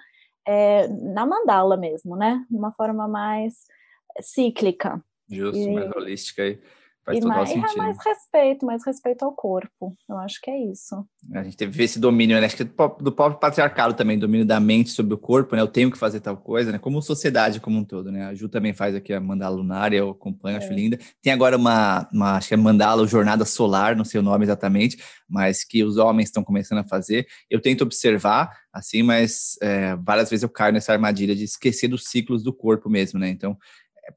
[0.47, 2.45] é, na mandala mesmo, né?
[2.49, 3.65] Uma forma mais
[4.21, 5.03] cíclica.
[5.29, 6.59] Justo, e, mais holística aí.
[7.05, 7.77] Faz e mais, sentido.
[7.77, 9.95] mais respeito, mais respeito ao corpo.
[10.09, 11.05] Eu acho que é isso.
[11.35, 12.47] A gente teve esse domínio, né?
[12.47, 15.61] Acho que do próprio patriarcado também, domínio da mente sobre o corpo, né?
[15.61, 16.79] Eu tenho que fazer tal coisa, né?
[16.79, 18.25] Como sociedade como um todo, né?
[18.25, 20.57] A Ju também faz aqui a mandala lunar, eu acompanho, é.
[20.57, 20.97] acho linda.
[21.21, 24.97] Tem agora uma, uma, acho que é mandala jornada solar, não sei o nome exatamente,
[25.29, 27.27] mas que os homens estão começando a fazer.
[27.51, 32.05] Eu tento observar, assim, mas é, várias vezes eu caio nessa armadilha de esquecer dos
[32.05, 33.29] ciclos do corpo mesmo, né?
[33.29, 33.55] Então,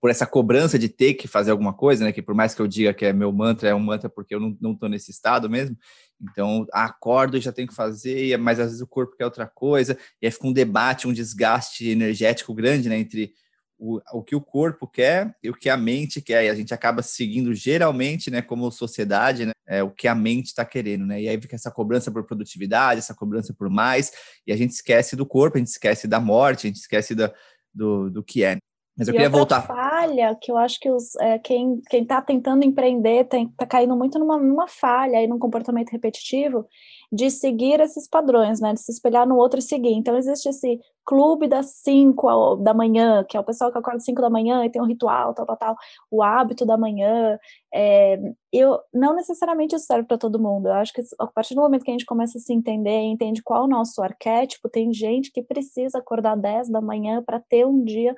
[0.01, 2.13] por essa cobrança de ter que fazer alguma coisa, né?
[2.13, 4.41] Que por mais que eu diga que é meu mantra, é um mantra porque eu
[4.41, 5.77] não, não tô nesse estado mesmo.
[6.21, 9.97] Então, acordo e já tenho que fazer, mas às vezes o corpo quer outra coisa,
[10.21, 12.99] e aí fica um debate, um desgaste energético grande, né?
[12.99, 13.33] Entre
[13.79, 16.75] o, o que o corpo quer e o que a mente quer, e a gente
[16.75, 21.23] acaba seguindo geralmente, né, como sociedade, né, é, o que a mente está querendo, né,
[21.23, 24.13] e aí fica essa cobrança por produtividade, essa cobrança por mais,
[24.47, 27.33] e a gente esquece do corpo, a gente esquece da morte, a gente esquece da,
[27.73, 28.59] do, do que é.
[28.99, 29.63] Mas eu e queria voltar.
[29.63, 34.37] falha que eu acho que os, é, quem está tentando empreender está caindo muito numa,
[34.37, 36.67] numa falha e num comportamento repetitivo
[37.11, 38.75] de seguir esses padrões, né?
[38.75, 39.93] De se espelhar no outro e seguir.
[39.93, 44.05] Então, existe esse clube das 5 da manhã, que é o pessoal que acorda às
[44.05, 45.77] 5 da manhã e tem um ritual, tal, tal, tal,
[46.11, 47.39] o hábito da manhã.
[47.73, 48.19] É,
[48.53, 50.67] eu Não necessariamente isso serve para todo mundo.
[50.67, 53.43] Eu acho que a partir do momento que a gente começa a se entender, entende
[53.43, 57.65] qual é o nosso arquétipo, tem gente que precisa acordar 10 da manhã para ter
[57.65, 58.15] um dia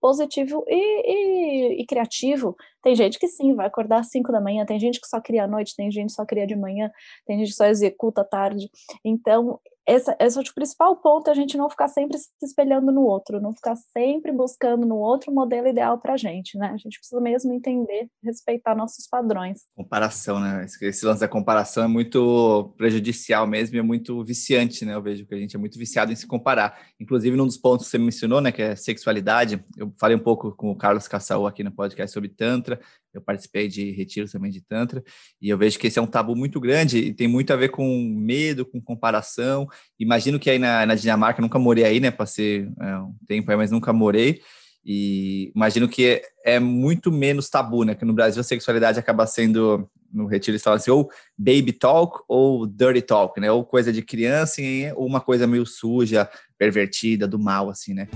[0.00, 2.56] positivo e, e, e, criativo.
[2.82, 5.44] Tem gente que sim, vai acordar às 5 da manhã, tem gente que só cria
[5.44, 6.90] à noite, tem gente que só cria de manhã,
[7.26, 8.70] tem gente que só executa à tarde.
[9.04, 9.60] Então,
[9.90, 13.02] esse, esse é o principal ponto, é a gente não ficar sempre se espelhando no
[13.02, 16.70] outro, não ficar sempre buscando no outro modelo ideal para a gente, né?
[16.72, 19.62] A gente precisa mesmo entender, respeitar nossos padrões.
[19.74, 20.64] Comparação, né?
[20.82, 24.94] Esse lance da comparação é muito prejudicial mesmo e é muito viciante, né?
[24.94, 26.78] Eu vejo que a gente é muito viciado em se comparar.
[27.00, 30.52] Inclusive, num dos pontos que você mencionou, né, que é sexualidade, eu falei um pouco
[30.52, 32.69] com o Carlos Caçaú aqui no podcast sobre Tantra,
[33.12, 35.02] eu participei de retiros também de Tantra,
[35.40, 37.70] e eu vejo que esse é um tabu muito grande e tem muito a ver
[37.70, 39.66] com medo, com comparação.
[39.98, 42.10] Imagino que aí na, na Dinamarca, nunca morei aí, né?
[42.10, 44.40] Passei é, um tempo aí, mas nunca morei.
[44.84, 47.94] E imagino que é, é, muito menos tabu, né?
[47.94, 52.22] Que no Brasil a sexualidade acaba sendo, no retiro eles falam assim, ou baby talk
[52.26, 53.50] ou dirty talk, né?
[53.52, 54.62] Ou coisa de criança
[54.96, 58.08] ou uma coisa meio suja, pervertida, do mal, assim, né?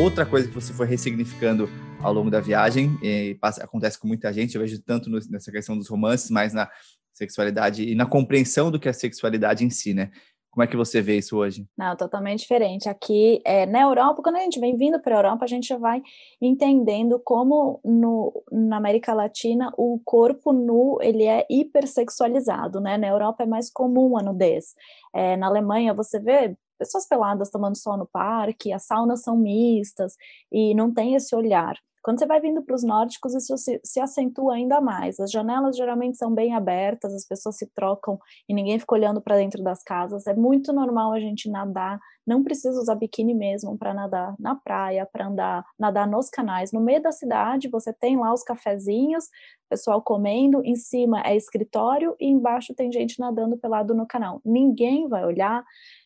[0.00, 1.68] Outra coisa que você foi ressignificando
[2.02, 5.52] ao longo da viagem, e passa, acontece com muita gente, eu vejo tanto no, nessa
[5.52, 6.70] questão dos romances, mas na
[7.12, 10.10] sexualidade e na compreensão do que é a sexualidade em si, né?
[10.50, 11.64] Como é que você vê isso hoje?
[11.78, 12.88] Não, totalmente diferente.
[12.88, 16.02] Aqui é, na Europa, quando a gente vem vindo para a Europa, a gente vai
[16.40, 22.98] entendendo como no, na América Latina o corpo nu ele é hipersexualizado, né?
[22.98, 24.74] Na Europa é mais comum a nudez.
[25.14, 30.16] É, na Alemanha você vê pessoas peladas tomando sol no parque, as saunas são mistas
[30.50, 31.76] e não tem esse olhar.
[32.02, 35.20] Quando você vai vindo para os nórdicos, isso se, se, acentua ainda mais.
[35.20, 38.18] As janelas geralmente são bem abertas, as pessoas se trocam
[38.48, 40.26] e ninguém fica olhando para dentro das casas.
[40.26, 45.06] É muito normal a gente nadar, não precisa usar biquíni mesmo para nadar na praia,
[45.12, 46.72] para andar, nadar nos canais.
[46.72, 49.28] No meio da cidade, você tem lá os cafezinhos,
[49.70, 54.40] pessoal comendo, em cima é escritório e embaixo tem gente nadando pelado no canal.
[54.44, 55.64] Ninguém vai olhar,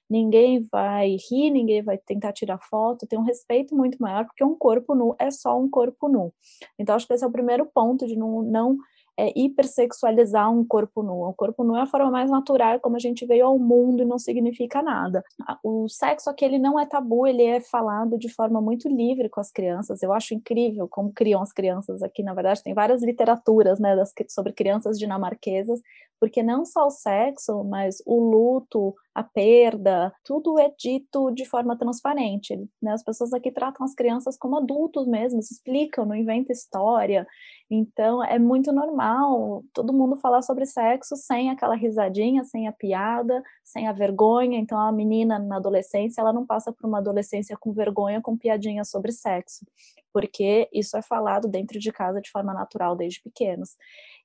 [0.09, 4.57] ninguém vai rir, ninguém vai tentar tirar foto, tem um respeito muito maior, porque um
[4.57, 6.33] corpo nu é só um corpo nu.
[6.79, 8.77] Então, acho que esse é o primeiro ponto de não, não
[9.17, 11.23] é, hipersexualizar um corpo nu.
[11.23, 14.05] O corpo nu é a forma mais natural como a gente veio ao mundo e
[14.05, 15.23] não significa nada.
[15.63, 19.41] O sexo aqui ele não é tabu, ele é falado de forma muito livre com
[19.41, 20.03] as crianças.
[20.03, 22.23] Eu acho incrível como criam as crianças aqui.
[22.23, 25.81] Na verdade, tem várias literaturas né, das, sobre crianças dinamarquesas,
[26.25, 31.77] porque não só o sexo, mas o luto, a perda, tudo é dito de forma
[31.77, 32.57] transparente.
[32.81, 32.93] Né?
[32.93, 37.27] As pessoas aqui tratam as crianças como adultos mesmo, se explicam, não inventam história.
[37.71, 43.43] Então é muito normal todo mundo falar sobre sexo sem aquela risadinha, sem a piada,
[43.63, 44.59] sem a vergonha.
[44.59, 48.83] Então a menina na adolescência, ela não passa por uma adolescência com vergonha, com piadinha
[48.83, 49.67] sobre sexo,
[50.15, 53.77] porque isso é falado dentro de casa de forma natural desde pequenos.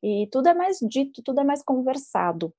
[0.04, 2.54] E tudo é mais dito, tudo é mais conversado.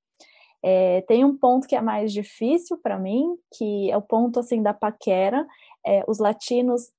[0.62, 4.60] É, tem um ponto que é mais difícil para mim, que é o ponto assim
[4.60, 5.46] da paquera.
[5.86, 6.92] É, os latinos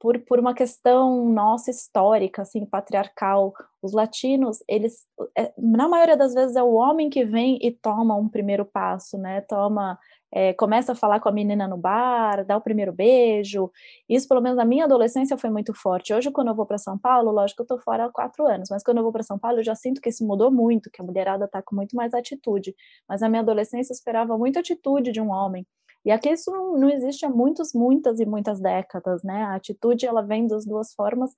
[0.00, 3.52] por, por uma questão nossa histórica, assim, patriarcal,
[3.82, 5.06] os latinos, eles,
[5.36, 9.18] é, na maioria das vezes é o homem que vem e toma um primeiro passo,
[9.18, 9.42] né?
[9.42, 9.98] Toma,
[10.32, 13.70] é, começa a falar com a menina no bar, dá o primeiro beijo.
[14.08, 16.14] Isso, pelo menos na minha adolescência, foi muito forte.
[16.14, 18.68] Hoje, quando eu vou para São Paulo, lógico que eu estou fora há quatro anos,
[18.70, 21.02] mas quando eu vou para São Paulo, eu já sinto que isso mudou muito, que
[21.02, 22.74] a mulherada está com muito mais atitude.
[23.08, 25.66] Mas na minha adolescência, eu esperava muita atitude de um homem.
[26.04, 29.42] E aqui isso não, não existe há muitas, muitas e muitas décadas, né?
[29.44, 31.30] A atitude ela vem das duas formas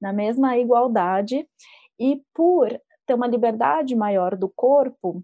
[0.00, 1.46] na mesma igualdade
[1.98, 2.68] e por
[3.06, 5.22] ter uma liberdade maior do corpo,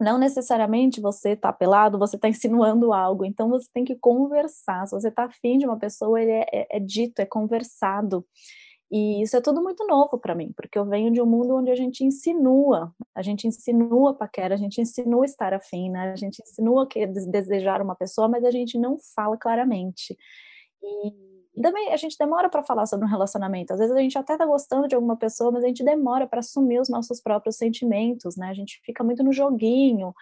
[0.00, 4.86] não necessariamente você está pelado, você está insinuando algo, então você tem que conversar.
[4.86, 8.24] Se você está afim de uma pessoa, ele é, é, é dito, é conversado.
[8.90, 11.70] E isso é tudo muito novo para mim, porque eu venho de um mundo onde
[11.70, 16.10] a gente insinua, a gente insinua paquera, a gente insinua estar afim, né?
[16.12, 20.16] A gente insinua que desejar uma pessoa, mas a gente não fala claramente.
[20.82, 21.27] E
[21.60, 23.72] também a gente demora para falar sobre um relacionamento.
[23.72, 26.40] Às vezes a gente até está gostando de alguma pessoa, mas a gente demora para
[26.40, 28.48] assumir os nossos próprios sentimentos, né?
[28.48, 30.14] A gente fica muito no joguinho.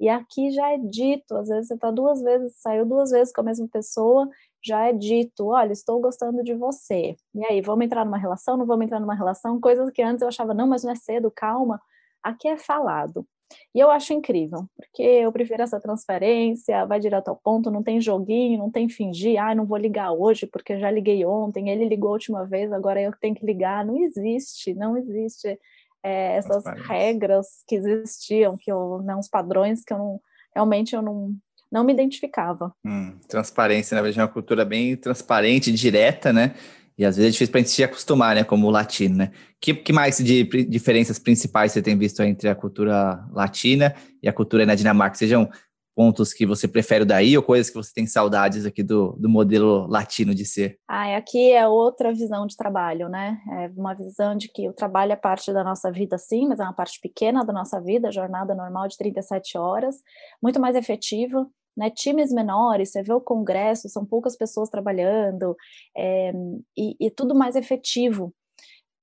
[0.00, 3.40] E aqui já é dito, às vezes você está duas vezes, saiu duas vezes com
[3.40, 4.28] a mesma pessoa,
[4.64, 7.16] já é dito, olha, estou gostando de você.
[7.34, 8.56] E aí, vamos entrar numa relação?
[8.56, 9.60] Não vamos entrar numa relação?
[9.60, 11.80] Coisas que antes eu achava, não, mas não é cedo, calma.
[12.22, 13.26] Aqui é falado.
[13.74, 18.00] E eu acho incrível, porque eu prefiro essa transferência, vai direto ao ponto, não tem
[18.00, 22.10] joguinho, não tem fingir, ah, não vou ligar hoje porque já liguei ontem, ele ligou
[22.10, 23.84] a última vez, agora eu tenho que ligar.
[23.84, 25.58] Não existe, não existe
[26.02, 30.20] é, essas regras que existiam, que eu, né, uns padrões que eu não,
[30.54, 31.34] realmente eu não,
[31.70, 32.74] não me identificava.
[32.84, 36.54] Hum, transparência, na verdade, é uma cultura bem transparente, direta, né?
[36.96, 38.44] E às vezes é difícil para a gente se acostumar, né?
[38.44, 39.32] Como latino, né?
[39.60, 44.32] Que, que mais de diferenças principais você tem visto entre a cultura latina e a
[44.32, 45.16] cultura na Dinamarca?
[45.16, 45.48] Sejam
[45.94, 49.86] pontos que você prefere daí ou coisas que você tem saudades aqui do, do modelo
[49.86, 50.78] latino de ser?
[50.88, 53.38] Ah, aqui é outra visão de trabalho, né?
[53.50, 56.62] É uma visão de que o trabalho é parte da nossa vida, sim, mas é
[56.62, 59.96] uma parte pequena da nossa vida, jornada normal de 37 horas,
[60.42, 61.46] muito mais efetiva,
[61.76, 65.56] né, times menores, você vê o congresso, são poucas pessoas trabalhando,
[65.96, 66.32] é,
[66.76, 68.32] e, e, tudo mais efetivo,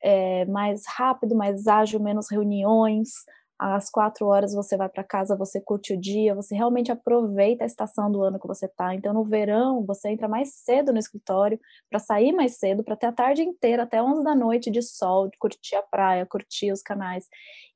[0.01, 3.09] é, mais rápido, mais ágil, menos reuniões,
[3.59, 7.67] às quatro horas você vai para casa, você curte o dia, você realmente aproveita a
[7.67, 8.95] estação do ano que você está.
[8.95, 13.07] Então, no verão, você entra mais cedo no escritório para sair mais cedo, para ter
[13.07, 16.81] a tarde inteira, até 11 da noite de sol, de curtir a praia, curtir os
[16.81, 17.27] canais.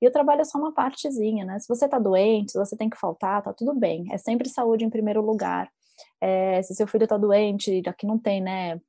[0.02, 1.60] E o trabalho é só uma partezinha, né?
[1.60, 4.06] Se você está doente, se você tem que faltar, tá tudo bem.
[4.12, 5.70] É sempre saúde em primeiro lugar.
[6.22, 8.80] É, se seu filho está doente, aqui não tem, né?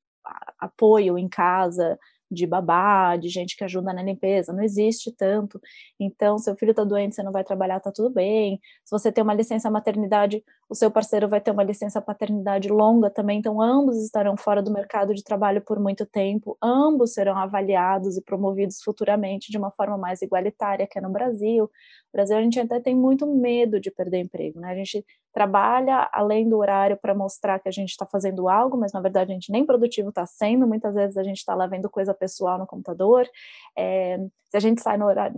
[0.58, 1.98] apoio em casa,
[2.34, 5.60] de babá, de gente que ajuda na limpeza, não existe tanto.
[5.98, 8.60] Então, seu filho está doente, você não vai trabalhar, tá tudo bem.
[8.84, 13.10] Se você tem uma licença maternidade, o seu parceiro vai ter uma licença paternidade longa
[13.10, 18.16] também, então ambos estarão fora do mercado de trabalho por muito tempo, ambos serão avaliados
[18.16, 21.64] e promovidos futuramente de uma forma mais igualitária que é no Brasil.
[21.64, 24.72] No Brasil a gente até tem muito medo de perder emprego, né?
[24.72, 25.04] A gente
[25.34, 29.32] trabalha além do horário para mostrar que a gente está fazendo algo, mas na verdade
[29.32, 32.56] a gente nem produtivo está sendo, muitas vezes a gente está lá vendo coisa pessoal
[32.56, 33.28] no computador.
[33.76, 34.16] É,
[34.48, 35.36] se a gente sai no horário,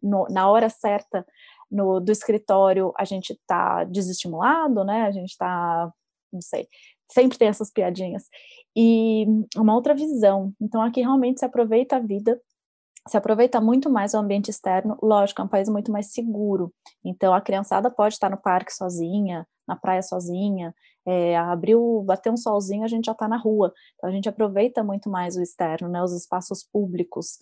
[0.00, 1.26] no, na hora certa,
[1.68, 5.02] no, do escritório a gente está desestimulado, né?
[5.02, 5.92] A gente está,
[6.32, 6.68] não sei,
[7.10, 8.22] sempre tem essas piadinhas.
[8.76, 10.52] E uma outra visão.
[10.60, 12.40] Então aqui realmente se aproveita a vida,
[13.08, 14.96] se aproveita muito mais o ambiente externo.
[15.02, 16.72] Lógico, é um país muito mais seguro.
[17.04, 20.74] Então a criançada pode estar no parque sozinha, na praia sozinha,
[21.06, 23.72] é, abriu, bater um solzinho, a gente já está na rua.
[23.96, 26.02] Então a gente aproveita muito mais o externo, né?
[26.02, 27.38] Os espaços públicos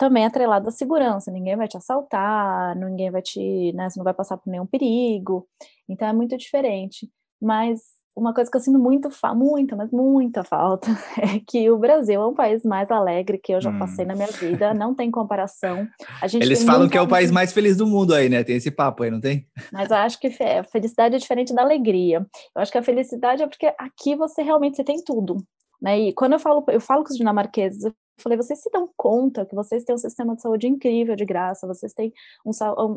[0.00, 4.14] também atrelado à segurança, ninguém vai te assaltar, ninguém vai te, né, você não vai
[4.14, 5.46] passar por nenhum perigo,
[5.86, 7.06] então é muito diferente.
[7.38, 10.88] Mas uma coisa que eu sinto muito, muita, mas muita falta,
[11.18, 14.08] é que o Brasil é um país mais alegre que eu já passei hum.
[14.08, 15.86] na minha vida, não tem comparação.
[16.34, 18.44] Eles falam que é o país mais feliz do mundo aí, né?
[18.44, 19.46] Tem esse papo aí, não tem?
[19.72, 22.26] Mas eu acho que a felicidade é diferente da alegria.
[22.54, 25.36] Eu acho que a felicidade é porque aqui você realmente você tem tudo.
[25.80, 25.98] Né?
[25.98, 29.46] E quando eu falo, eu falo com os dinamarqueses, eu falei, vocês se dão conta
[29.46, 32.12] que vocês têm um sistema de saúde incrível de graça, vocês têm
[32.44, 32.50] um,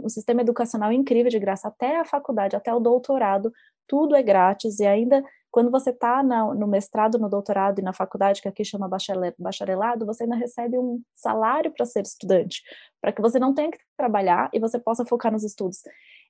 [0.05, 3.51] um sistema educacional incrível de graça, até a faculdade, até o doutorado,
[3.87, 5.23] tudo é grátis, e ainda
[5.53, 8.89] quando você está no mestrado, no doutorado e na faculdade, que aqui chama
[9.37, 12.63] bacharelado, você ainda recebe um salário para ser estudante,
[12.99, 15.83] para que você não tenha que trabalhar e você possa focar nos estudos.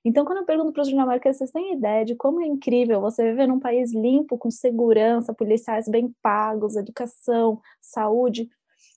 [0.04, 3.24] Então, quando eu pergunto para os dinamarqueses, vocês têm ideia de como é incrível você
[3.30, 8.50] viver num país limpo, com segurança, policiais bem pagos, educação, saúde?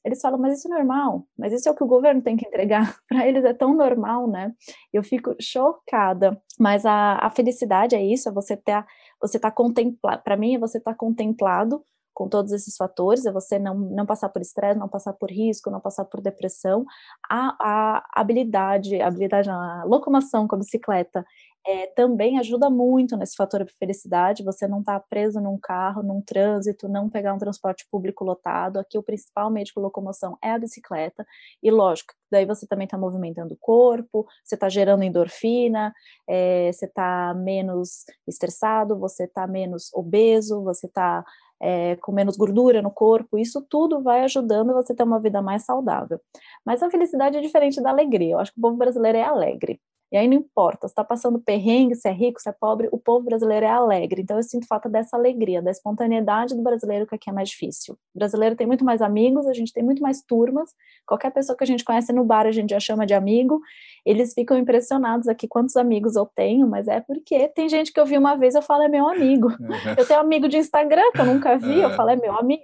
[0.05, 2.47] Eles falam, mas isso é normal, mas isso é o que o governo tem que
[2.47, 2.97] entregar.
[3.07, 4.53] para eles é tão normal, né?
[4.93, 6.41] Eu fico chocada.
[6.59, 8.85] Mas a, a felicidade é isso, é você ter,
[9.21, 10.23] você tá contemplado.
[10.23, 11.83] Para mim, é você estar tá contemplado
[12.17, 15.69] com todos esses fatores, é você não, não passar por estresse, não passar por risco,
[15.69, 16.83] não passar por depressão.
[17.29, 21.23] A, a habilidade, a habilidade, a locomoção com a bicicleta
[21.65, 26.21] é, também ajuda muito nesse fator de felicidade, você não está preso num carro, num
[26.21, 28.77] trânsito, não pegar um transporte público lotado.
[28.79, 31.25] Aqui o principal meio de locomoção é a bicicleta,
[31.61, 35.93] e lógico, daí você também está movimentando o corpo, você está gerando endorfina,
[36.27, 41.23] é, você está menos estressado, você está menos obeso, você está
[41.59, 45.41] é, com menos gordura no corpo, isso tudo vai ajudando você a ter uma vida
[45.41, 46.19] mais saudável.
[46.65, 48.33] Mas a felicidade é diferente da alegria.
[48.33, 49.81] Eu acho que o povo brasileiro é alegre.
[50.11, 52.97] E aí não importa, se está passando perrengue, se é rico, se é pobre, o
[52.97, 54.21] povo brasileiro é alegre.
[54.21, 57.95] Então eu sinto falta dessa alegria, da espontaneidade do brasileiro, que aqui é mais difícil.
[58.15, 60.69] O brasileiro tem muito mais amigos, a gente tem muito mais turmas.
[61.05, 63.59] Qualquer pessoa que a gente conhece no bar, a gente já chama de amigo.
[64.05, 68.05] Eles ficam impressionados aqui quantos amigos eu tenho, mas é porque tem gente que eu
[68.05, 69.49] vi uma vez, eu falo, é meu amigo.
[69.97, 72.63] Eu tenho amigo de Instagram que eu nunca vi, eu falo, é meu amigo.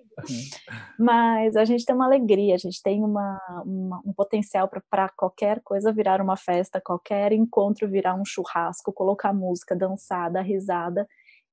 [0.98, 5.62] Mas a gente tem uma alegria, a gente tem uma, uma um potencial para qualquer
[5.62, 11.08] coisa virar uma festa, qualquer encontro virar um churrasco, colocar música, dançar, dar risada,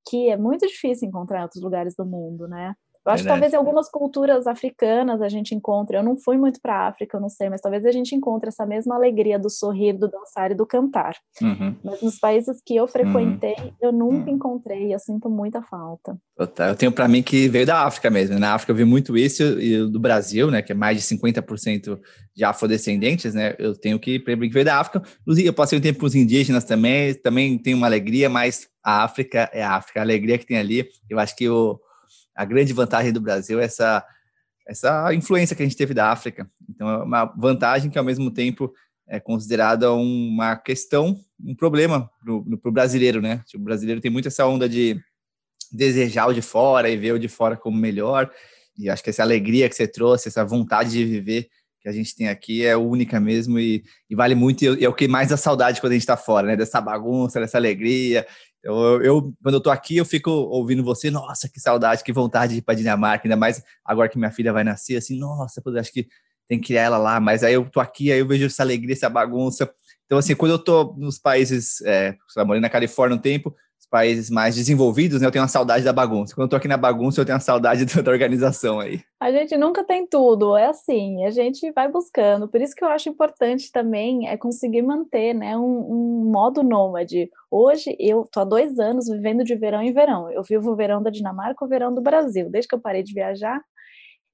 [0.08, 2.74] que é muito difícil encontrar em outros lugares do mundo, né?
[3.04, 5.96] Eu acho que talvez em algumas culturas africanas a gente encontre.
[5.96, 8.48] Eu não fui muito para a África, eu não sei, mas talvez a gente encontre
[8.48, 11.16] essa mesma alegria do sorrir, do dançar e do cantar.
[11.40, 11.74] Uhum.
[11.82, 13.72] Mas nos países que eu frequentei, uhum.
[13.80, 14.36] eu nunca uhum.
[14.36, 14.94] encontrei.
[14.94, 16.16] Eu sinto muita falta.
[16.38, 18.38] Eu tenho para mim que veio da África mesmo.
[18.38, 21.98] Na África eu vi muito isso e do Brasil, né, que é mais de 50%
[22.34, 23.54] de afrodescendentes, né?
[23.58, 25.02] Eu tenho que para mim que veio da África.
[25.22, 29.04] Inclusive eu passei um tempo com os indígenas também, também tem uma alegria, mas a
[29.04, 30.88] África é a África, a alegria que tem ali.
[31.08, 31.78] Eu acho que o
[32.40, 34.02] a grande vantagem do Brasil é essa,
[34.66, 36.50] essa influência que a gente teve da África.
[36.66, 38.72] Então, é uma vantagem que, ao mesmo tempo,
[39.06, 43.42] é considerada uma questão, um problema para o brasileiro, né?
[43.54, 44.98] O brasileiro tem muito essa onda de
[45.70, 48.30] desejar o de fora e ver o de fora como melhor.
[48.78, 51.50] E acho que essa alegria que você trouxe, essa vontade de viver
[51.80, 54.62] que a gente tem aqui é única mesmo e, e vale muito.
[54.62, 56.56] E é o que mais dá saudade quando a gente está fora, né?
[56.56, 58.26] Dessa bagunça, dessa alegria.
[58.62, 62.52] Eu, eu, quando eu tô aqui, eu fico ouvindo você, nossa, que saudade, que vontade
[62.52, 65.92] de ir para Dinamarca, ainda mais agora que minha filha vai nascer, assim, nossa, acho
[65.92, 66.06] que
[66.46, 68.92] tem que criar ela lá, mas aí eu tô aqui, aí eu vejo essa alegria,
[68.92, 69.72] essa bagunça.
[70.04, 73.54] Então, assim, quando eu tô nos países, é, eu morei na Califórnia um tempo,
[73.90, 76.34] países mais desenvolvidos, né, eu tenho uma saudade da bagunça.
[76.34, 79.00] Quando eu tô aqui na bagunça, eu tenho uma saudade da organização aí.
[79.20, 82.48] A gente nunca tem tudo, é assim, a gente vai buscando.
[82.48, 87.28] Por isso que eu acho importante também é conseguir manter, né, um, um modo nômade.
[87.50, 90.30] Hoje eu tô há dois anos vivendo de verão em verão.
[90.30, 92.48] Eu vivo o verão da Dinamarca, o verão do Brasil.
[92.48, 93.60] Desde que eu parei de viajar,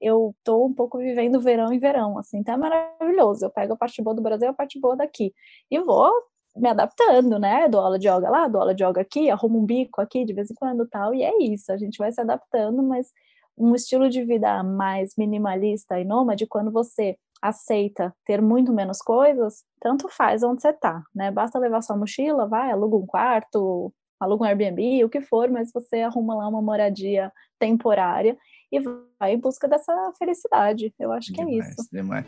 [0.01, 3.47] eu tô um pouco vivendo verão em verão, assim, é maravilhoso.
[3.47, 5.33] Eu pego a parte boa do Brasil, a parte boa daqui.
[5.71, 6.13] E vou
[6.57, 7.69] me adaptando, né?
[7.69, 10.33] Dou aula de yoga lá, dou aula de yoga aqui, arrumo um bico aqui de
[10.33, 13.09] vez em quando tal, e é isso, a gente vai se adaptando, mas
[13.57, 19.65] um estilo de vida mais minimalista e nômade, quando você aceita ter muito menos coisas,
[19.81, 21.31] tanto faz onde você tá, né?
[21.31, 25.71] Basta levar sua mochila, vai, aluga um quarto, aluga um Airbnb, o que for, mas
[25.73, 28.37] você arruma lá uma moradia temporária
[28.73, 30.93] e vai em busca dessa felicidade.
[30.99, 31.89] Eu acho que demais, é isso.
[31.93, 32.27] Demais.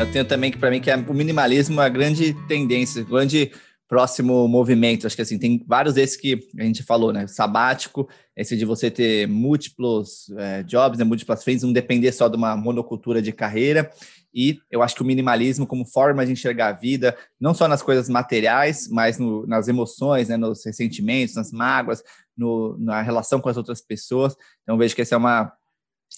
[0.00, 3.52] Eu tenho também que para mim que é o minimalismo é a grande tendência, grande
[3.86, 5.06] próximo movimento.
[5.06, 7.26] Acho que assim, tem vários desses que a gente falou, né?
[7.26, 11.04] Sabático, esse de você ter múltiplos é, jobs, né?
[11.04, 13.90] múltiplas frentes, não depender só de uma monocultura de carreira.
[14.32, 17.82] E eu acho que o minimalismo como forma de enxergar a vida, não só nas
[17.82, 20.38] coisas materiais, mas no, nas emoções, né?
[20.38, 22.02] nos ressentimentos, nas mágoas,
[22.34, 24.34] no, na relação com as outras pessoas.
[24.62, 25.52] Então vejo que essa é uma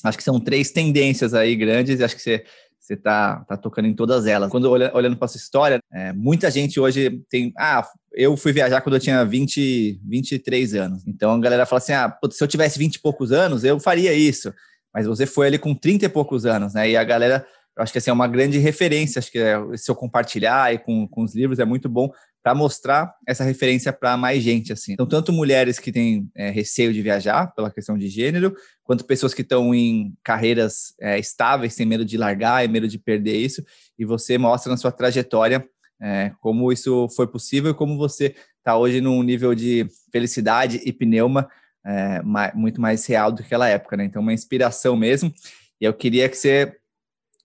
[0.05, 2.45] acho que são três tendências aí grandes, e acho que você
[2.83, 4.51] você está tá tocando em todas elas.
[4.51, 7.53] Quando olha, olhando para sua história, é, muita gente hoje tem.
[7.57, 11.07] Ah, eu fui viajar quando eu tinha 20, 23 anos.
[11.07, 14.13] Então a galera fala assim: ah, se eu tivesse 20 e poucos anos, eu faria
[14.13, 14.53] isso.
[14.93, 16.91] Mas você foi ali com 30 e poucos anos, né?
[16.91, 17.47] E a galera,
[17.77, 19.19] eu acho que assim, é uma grande referência.
[19.19, 22.11] Acho que é, se eu compartilhar e com, com os livros é muito bom
[22.43, 24.93] para mostrar essa referência para mais gente, assim.
[24.93, 29.33] Então, tanto mulheres que têm é, receio de viajar pela questão de gênero, quanto pessoas
[29.33, 33.65] que estão em carreiras é, estáveis, sem medo de largar e medo de perder isso,
[33.97, 35.65] e você mostra na sua trajetória
[36.01, 40.93] é, como isso foi possível e como você está hoje num nível de felicidade e
[40.93, 41.49] pneuma
[41.87, 44.05] é, mais, muito mais real do que aquela época, né?
[44.05, 45.33] Então, uma inspiração mesmo.
[45.81, 46.77] E eu queria que você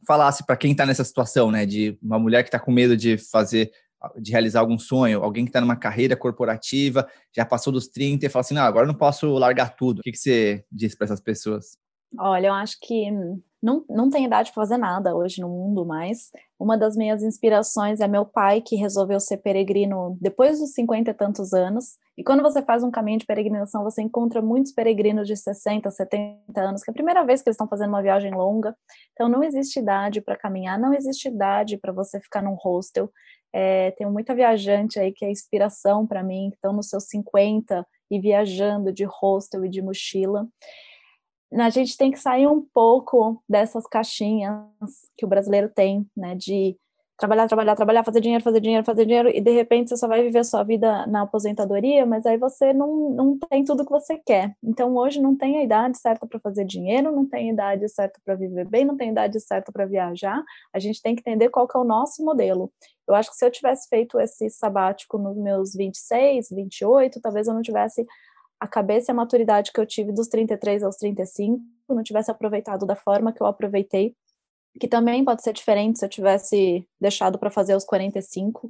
[0.08, 3.18] falasse para quem está nessa situação, né, de uma mulher que está com medo de
[3.18, 3.72] fazer
[4.20, 8.30] de realizar algum sonho, alguém que está numa carreira corporativa, já passou dos 30 e
[8.30, 10.00] fala assim, não, agora eu não posso largar tudo.
[10.00, 11.78] O que, que você diz para essas pessoas?
[12.18, 13.10] Olha, eu acho que
[13.62, 16.30] não, não tem idade para fazer nada hoje no mundo mais.
[16.60, 21.14] Uma das minhas inspirações é meu pai, que resolveu ser peregrino depois dos 50 e
[21.14, 21.98] tantos anos.
[22.18, 26.60] E quando você faz um caminho de peregrinação, você encontra muitos peregrinos de 60, 70
[26.60, 28.76] anos, que é a primeira vez que eles estão fazendo uma viagem longa.
[29.14, 33.12] Então, não existe idade para caminhar, não existe idade para você ficar num hostel.
[33.54, 38.20] É, muita viajante aí que é inspiração para mim, que estão nos seus 50 e
[38.20, 40.48] viajando de hostel e de mochila.
[41.54, 44.66] A gente tem que sair um pouco dessas caixinhas
[45.16, 46.76] que o brasileiro tem, né, de
[47.18, 50.22] trabalhar, trabalhar, trabalhar, fazer dinheiro, fazer dinheiro, fazer dinheiro, e de repente você só vai
[50.22, 54.56] viver sua vida na aposentadoria, mas aí você não, não tem tudo que você quer.
[54.64, 58.20] Então hoje não tem a idade certa para fazer dinheiro, não tem a idade certa
[58.24, 60.44] para viver bem, não tem a idade certa para viajar.
[60.72, 62.72] A gente tem que entender qual que é o nosso modelo.
[63.08, 67.54] Eu acho que se eu tivesse feito esse sabático nos meus 26, 28, talvez eu
[67.54, 68.06] não tivesse
[68.60, 72.86] a cabeça e a maturidade que eu tive dos 33 aos 35, não tivesse aproveitado
[72.86, 74.16] da forma que eu aproveitei
[74.78, 78.70] que também pode ser diferente se eu tivesse deixado para fazer aos 45.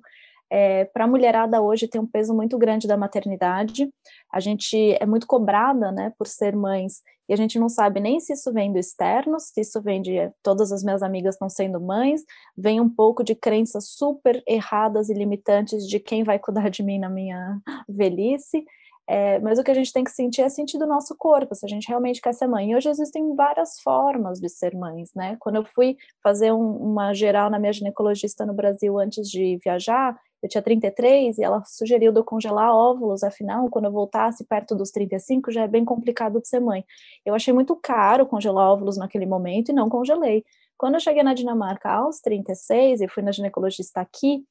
[0.49, 3.89] É, para a mulherada hoje tem um peso muito grande da maternidade.
[4.31, 8.19] A gente é muito cobrada, né, por ser mães, e a gente não sabe nem
[8.19, 11.79] se isso vem do externo, se isso vem de todas as minhas amigas estão sendo
[11.81, 12.23] mães,
[12.57, 16.97] vem um pouco de crenças super erradas e limitantes de quem vai cuidar de mim
[16.97, 18.63] na minha velhice.
[19.09, 21.65] É, mas o que a gente tem que sentir é sentir do nosso corpo, se
[21.65, 22.71] a gente realmente quer ser mãe.
[22.71, 25.37] E hoje existem várias formas de ser mães, né?
[25.39, 30.19] Quando eu fui fazer um, uma geral na minha ginecologista no Brasil antes de viajar,
[30.43, 34.75] eu tinha 33 e ela sugeriu de eu congelar óvulos, afinal, quando eu voltasse perto
[34.75, 36.83] dos 35, já é bem complicado de ser mãe.
[37.25, 40.43] Eu achei muito caro congelar óvulos naquele momento e não congelei.
[40.77, 44.43] Quando eu cheguei na Dinamarca aos 36 e fui na ginecologista aqui,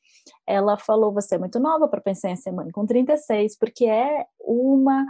[0.47, 4.27] ela falou: Você é muito nova para pensar em ser mãe com 36, porque é
[4.41, 5.05] uma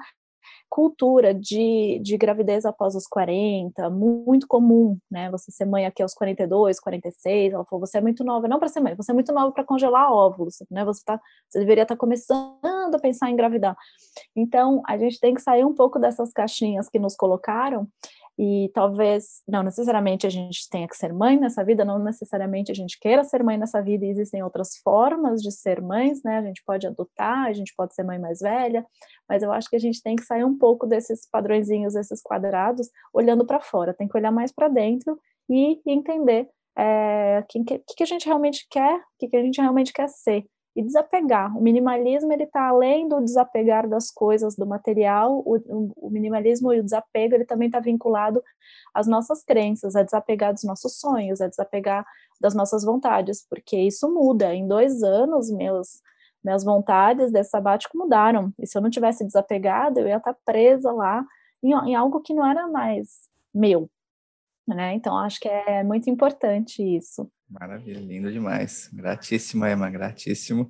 [0.69, 5.31] cultura de, de gravidez após os 40, muito comum, né?
[5.31, 7.53] Você ser mãe aqui aos 42, 46.
[7.53, 9.65] Ela falou: Você é muito nova, não para ser mãe, você é muito nova para
[9.65, 10.85] congelar óvulos, né?
[10.85, 13.77] Você, tá, você deveria estar tá começando a pensar em engravidar.
[14.35, 17.89] Então, a gente tem que sair um pouco dessas caixinhas que nos colocaram
[18.39, 22.75] e talvez não necessariamente a gente tenha que ser mãe nessa vida, não necessariamente a
[22.75, 26.39] gente queira ser mãe nessa vida, e existem outras formas de ser mães, né?
[26.39, 28.85] A gente pode adotar, a gente pode ser mãe mais velha,
[29.29, 32.91] mas eu acho que a gente tem que sair um pouco desses padrõezinhos, desses quadrados,
[33.13, 35.19] olhando para fora, tem que olhar mais para dentro
[35.49, 39.61] e entender é, o que, que, a gente realmente quer, o que, que a gente
[39.61, 40.45] realmente quer ser
[40.77, 41.57] e desapegar.
[41.57, 45.39] O minimalismo ele está além do desapegar das coisas, do material.
[45.39, 45.59] O,
[45.97, 48.43] o minimalismo e o desapego ele também está vinculado
[48.93, 52.07] às nossas crenças, a desapegar dos nossos sonhos, a desapegar
[52.39, 54.55] das nossas vontades, porque isso muda.
[54.55, 56.03] Em dois anos, meus
[56.45, 58.53] minhas vontades desse sabático mudaram.
[58.57, 61.25] E se eu não tivesse desapegado, eu ia estar tá presa lá
[61.61, 63.91] em, em algo que não era mais meu.
[64.69, 64.95] Né?
[64.95, 67.29] Então, acho que é muito importante isso.
[67.49, 68.91] Maravilha, lindo demais.
[68.93, 70.69] Gratíssimo, Emma, gratíssimo.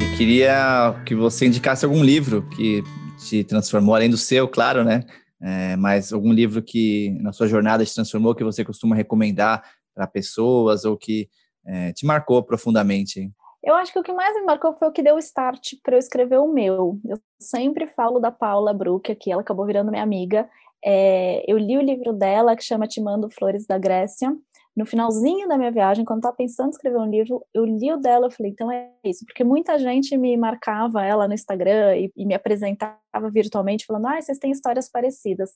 [0.00, 2.82] Eu queria que você indicasse algum livro que
[3.18, 5.04] te transformou, além do seu, claro, né?
[5.42, 9.62] É, mas algum livro que na sua jornada te transformou, que você costuma recomendar
[9.94, 11.28] para pessoas ou que
[11.66, 13.30] é, te marcou profundamente?
[13.62, 15.98] Eu acho que o que mais me marcou foi o que deu start para eu
[15.98, 17.00] escrever o meu.
[17.06, 20.46] Eu sempre falo da Paula Brook aqui, ela acabou virando minha amiga,
[20.84, 24.30] é, eu li o livro dela que chama Te Mando Flores da Grécia.
[24.76, 27.96] No finalzinho da minha viagem, quando estava pensando em escrever um livro, eu li o
[27.96, 32.12] dela, eu falei, então é isso, porque muita gente me marcava ela no Instagram e,
[32.16, 32.98] e me apresentava
[33.30, 35.52] virtualmente, falando, ah, vocês têm histórias parecidas.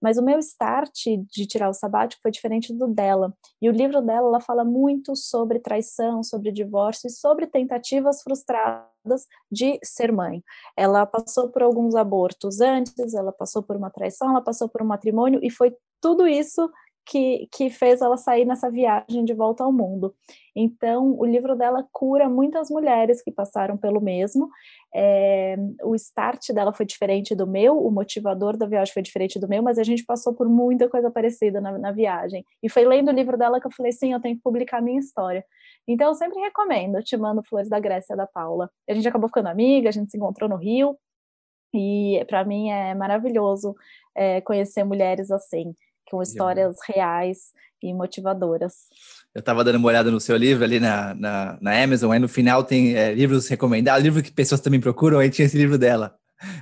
[0.00, 0.92] Mas o meu start
[1.28, 3.34] de tirar o sabático foi diferente do dela.
[3.60, 9.26] E o livro dela, ela fala muito sobre traição, sobre divórcio e sobre tentativas frustradas
[9.50, 10.40] de ser mãe.
[10.76, 14.86] Ela passou por alguns abortos antes, ela passou por uma traição, ela passou por um
[14.86, 16.70] matrimônio e foi tudo isso
[17.04, 20.14] que, que fez ela sair nessa viagem de volta ao mundo.
[20.54, 24.48] Então, o livro dela cura muitas mulheres que passaram pelo mesmo.
[24.94, 29.48] É, o start dela foi diferente do meu, o motivador da viagem foi diferente do
[29.48, 32.44] meu, mas a gente passou por muita coisa parecida na, na viagem.
[32.62, 34.82] E foi lendo o livro dela que eu falei: sim, eu tenho que publicar a
[34.82, 35.44] minha história.
[35.88, 38.70] Então, eu sempre recomendo, te mando Flores da Grécia da Paula.
[38.88, 40.96] A gente acabou ficando amiga, a gente se encontrou no Rio,
[41.74, 43.74] e para mim é maravilhoso
[44.14, 45.74] é, conhecer mulheres assim,
[46.12, 47.52] com histórias reais
[47.82, 48.74] e motivadoras.
[49.34, 52.28] Eu estava dando uma olhada no seu livro ali na, na, na Amazon, aí no
[52.28, 56.14] final tem é, livros recomendados, livro que pessoas também procuram, aí tinha esse livro dela.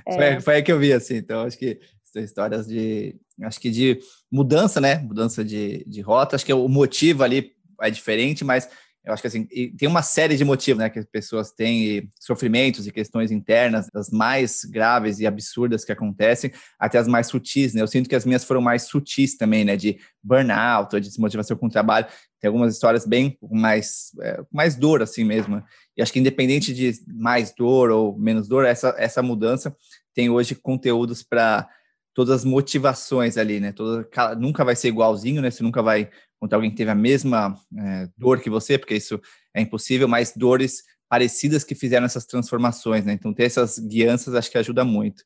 [0.07, 0.15] É.
[0.15, 3.69] Foi, foi aí que eu vi, assim, então acho que são histórias de, acho que
[3.69, 3.99] de
[4.31, 8.69] mudança, né, mudança de, de rota, acho que o motivo ali é diferente, mas
[9.03, 9.45] Eu acho que assim,
[9.77, 14.11] tem uma série de motivos, né, que as pessoas têm, sofrimentos e questões internas, das
[14.11, 17.81] mais graves e absurdas que acontecem, até as mais sutis, né?
[17.81, 21.65] Eu sinto que as minhas foram mais sutis também, né, de burnout, de desmotivação com
[21.65, 22.05] o trabalho.
[22.39, 25.63] Tem algumas histórias bem mais, é, mais dor, assim mesmo.
[25.97, 29.75] E acho que independente de mais dor ou menos dor, essa, essa mudança
[30.13, 31.67] tem hoje conteúdos para
[32.13, 33.71] todas as motivações ali, né?
[33.71, 35.49] Toda, nunca vai ser igualzinho, né?
[35.49, 36.09] Você nunca vai
[36.41, 39.21] contra alguém que teve a mesma é, dor que você, porque isso
[39.53, 43.13] é impossível, mas dores parecidas que fizeram essas transformações, né?
[43.13, 45.23] Então, ter essas guianças acho que ajuda muito.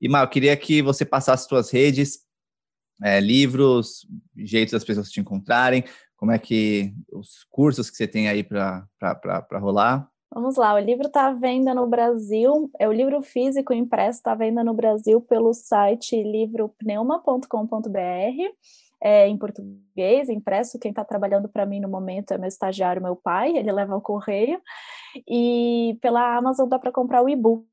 [0.00, 2.18] E, Mal, eu queria que você passasse suas redes,
[3.00, 5.84] é, livros, jeitos das pessoas te encontrarem,
[6.16, 8.88] como é que os cursos que você tem aí para
[9.60, 10.10] rolar.
[10.34, 14.32] Vamos lá, o livro está à venda no Brasil, é o livro físico impresso, está
[14.32, 17.46] à venda no Brasil pelo site livropneuma.com.br
[19.02, 20.78] é, em português, impresso.
[20.78, 24.00] Quem está trabalhando para mim no momento é meu estagiário, meu pai, ele leva o
[24.00, 24.60] correio.
[25.28, 27.66] E pela Amazon dá para comprar o e-book,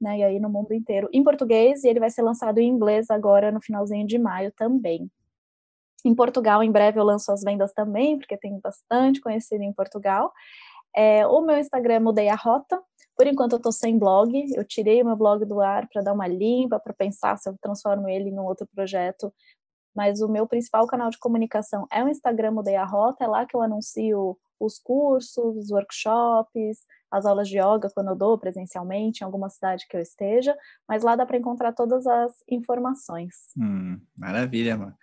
[0.00, 0.18] né?
[0.18, 3.52] E aí no mundo inteiro, em português, e ele vai ser lançado em inglês agora
[3.52, 5.10] no finalzinho de maio também.
[6.04, 10.32] Em Portugal, em breve eu lanço as vendas também, porque tem bastante conhecido em Portugal.
[10.96, 12.80] É, o meu Instagram mudei a rota.
[13.16, 14.32] Por enquanto eu estou sem blog.
[14.54, 17.56] Eu tirei o meu blog do ar para dar uma limpa, para pensar se eu
[17.60, 19.32] transformo ele em um outro projeto
[19.98, 23.44] mas o meu principal canal de comunicação é o Instagram Mudei a Rota, é lá
[23.44, 29.22] que eu anuncio os cursos, os workshops, as aulas de yoga quando eu dou presencialmente
[29.22, 30.56] em alguma cidade que eu esteja,
[30.88, 33.34] mas lá dá para encontrar todas as informações.
[33.58, 34.94] Hum, maravilha, mano.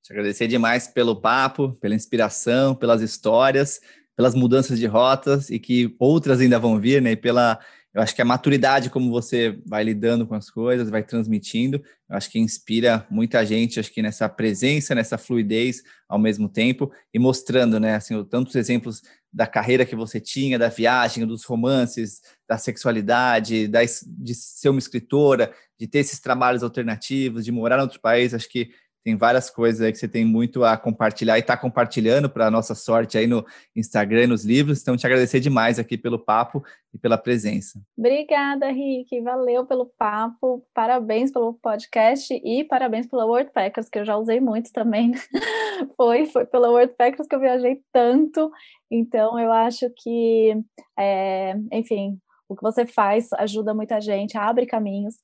[0.00, 3.80] Te agradecer demais pelo papo, pela inspiração, pelas histórias,
[4.14, 7.10] pelas mudanças de rotas e que outras ainda vão vir, né?
[7.10, 7.58] E pela
[7.94, 11.76] eu acho que a maturidade, como você vai lidando com as coisas, vai transmitindo,
[12.10, 16.90] eu acho que inspira muita gente, acho que nessa presença, nessa fluidez ao mesmo tempo,
[17.12, 19.00] e mostrando, né, assim, tantos exemplos
[19.32, 24.78] da carreira que você tinha, da viagem, dos romances, da sexualidade, da, de ser uma
[24.80, 28.70] escritora, de ter esses trabalhos alternativos, de morar em outro país, acho que
[29.04, 32.50] tem várias coisas aí que você tem muito a compartilhar e está compartilhando para a
[32.50, 33.44] nossa sorte aí no
[33.76, 34.80] Instagram, nos livros.
[34.80, 37.78] Então, te agradecer demais aqui pelo papo e pela presença.
[37.98, 39.20] Obrigada, Rick.
[39.20, 40.66] Valeu pelo papo.
[40.72, 45.12] Parabéns pelo podcast e parabéns pela WordPackers, que eu já usei muito também.
[45.98, 48.50] foi, foi pela WordPackers que eu viajei tanto.
[48.90, 50.56] Então, eu acho que,
[50.98, 55.16] é, enfim, o que você faz ajuda muita gente, abre caminhos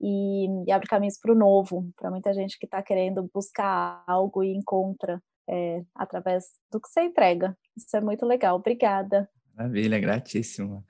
[0.00, 4.42] e, e abre caminhos para o novo, para muita gente que está querendo buscar algo
[4.42, 7.56] e encontra é, através do que você entrega.
[7.76, 8.56] Isso é muito legal.
[8.56, 9.28] Obrigada.
[9.56, 10.84] Maravilha, gratíssimo.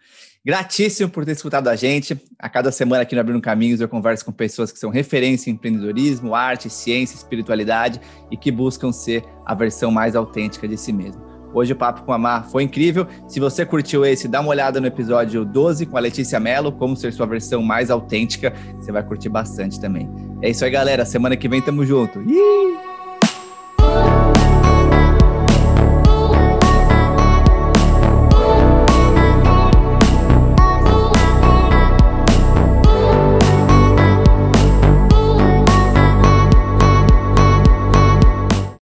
[0.44, 2.20] Gratíssimo por ter escutado a gente.
[2.38, 5.54] A cada semana aqui no Abrindo Caminhos eu converso com pessoas que são referência em
[5.54, 7.98] empreendedorismo, arte, ciência, espiritualidade
[8.30, 11.38] e que buscam ser a versão mais autêntica de si mesmo.
[11.53, 13.07] Hoje o papo com a Mar foi incrível.
[13.26, 16.96] Se você curtiu esse, dá uma olhada no episódio 12 com a Letícia Mello, como
[16.96, 18.53] ser sua versão mais autêntica.
[18.78, 20.09] Você vai curtir bastante também.
[20.42, 21.05] É isso aí, galera.
[21.05, 22.20] Semana que vem tamo junto.
[22.22, 22.77] Ih!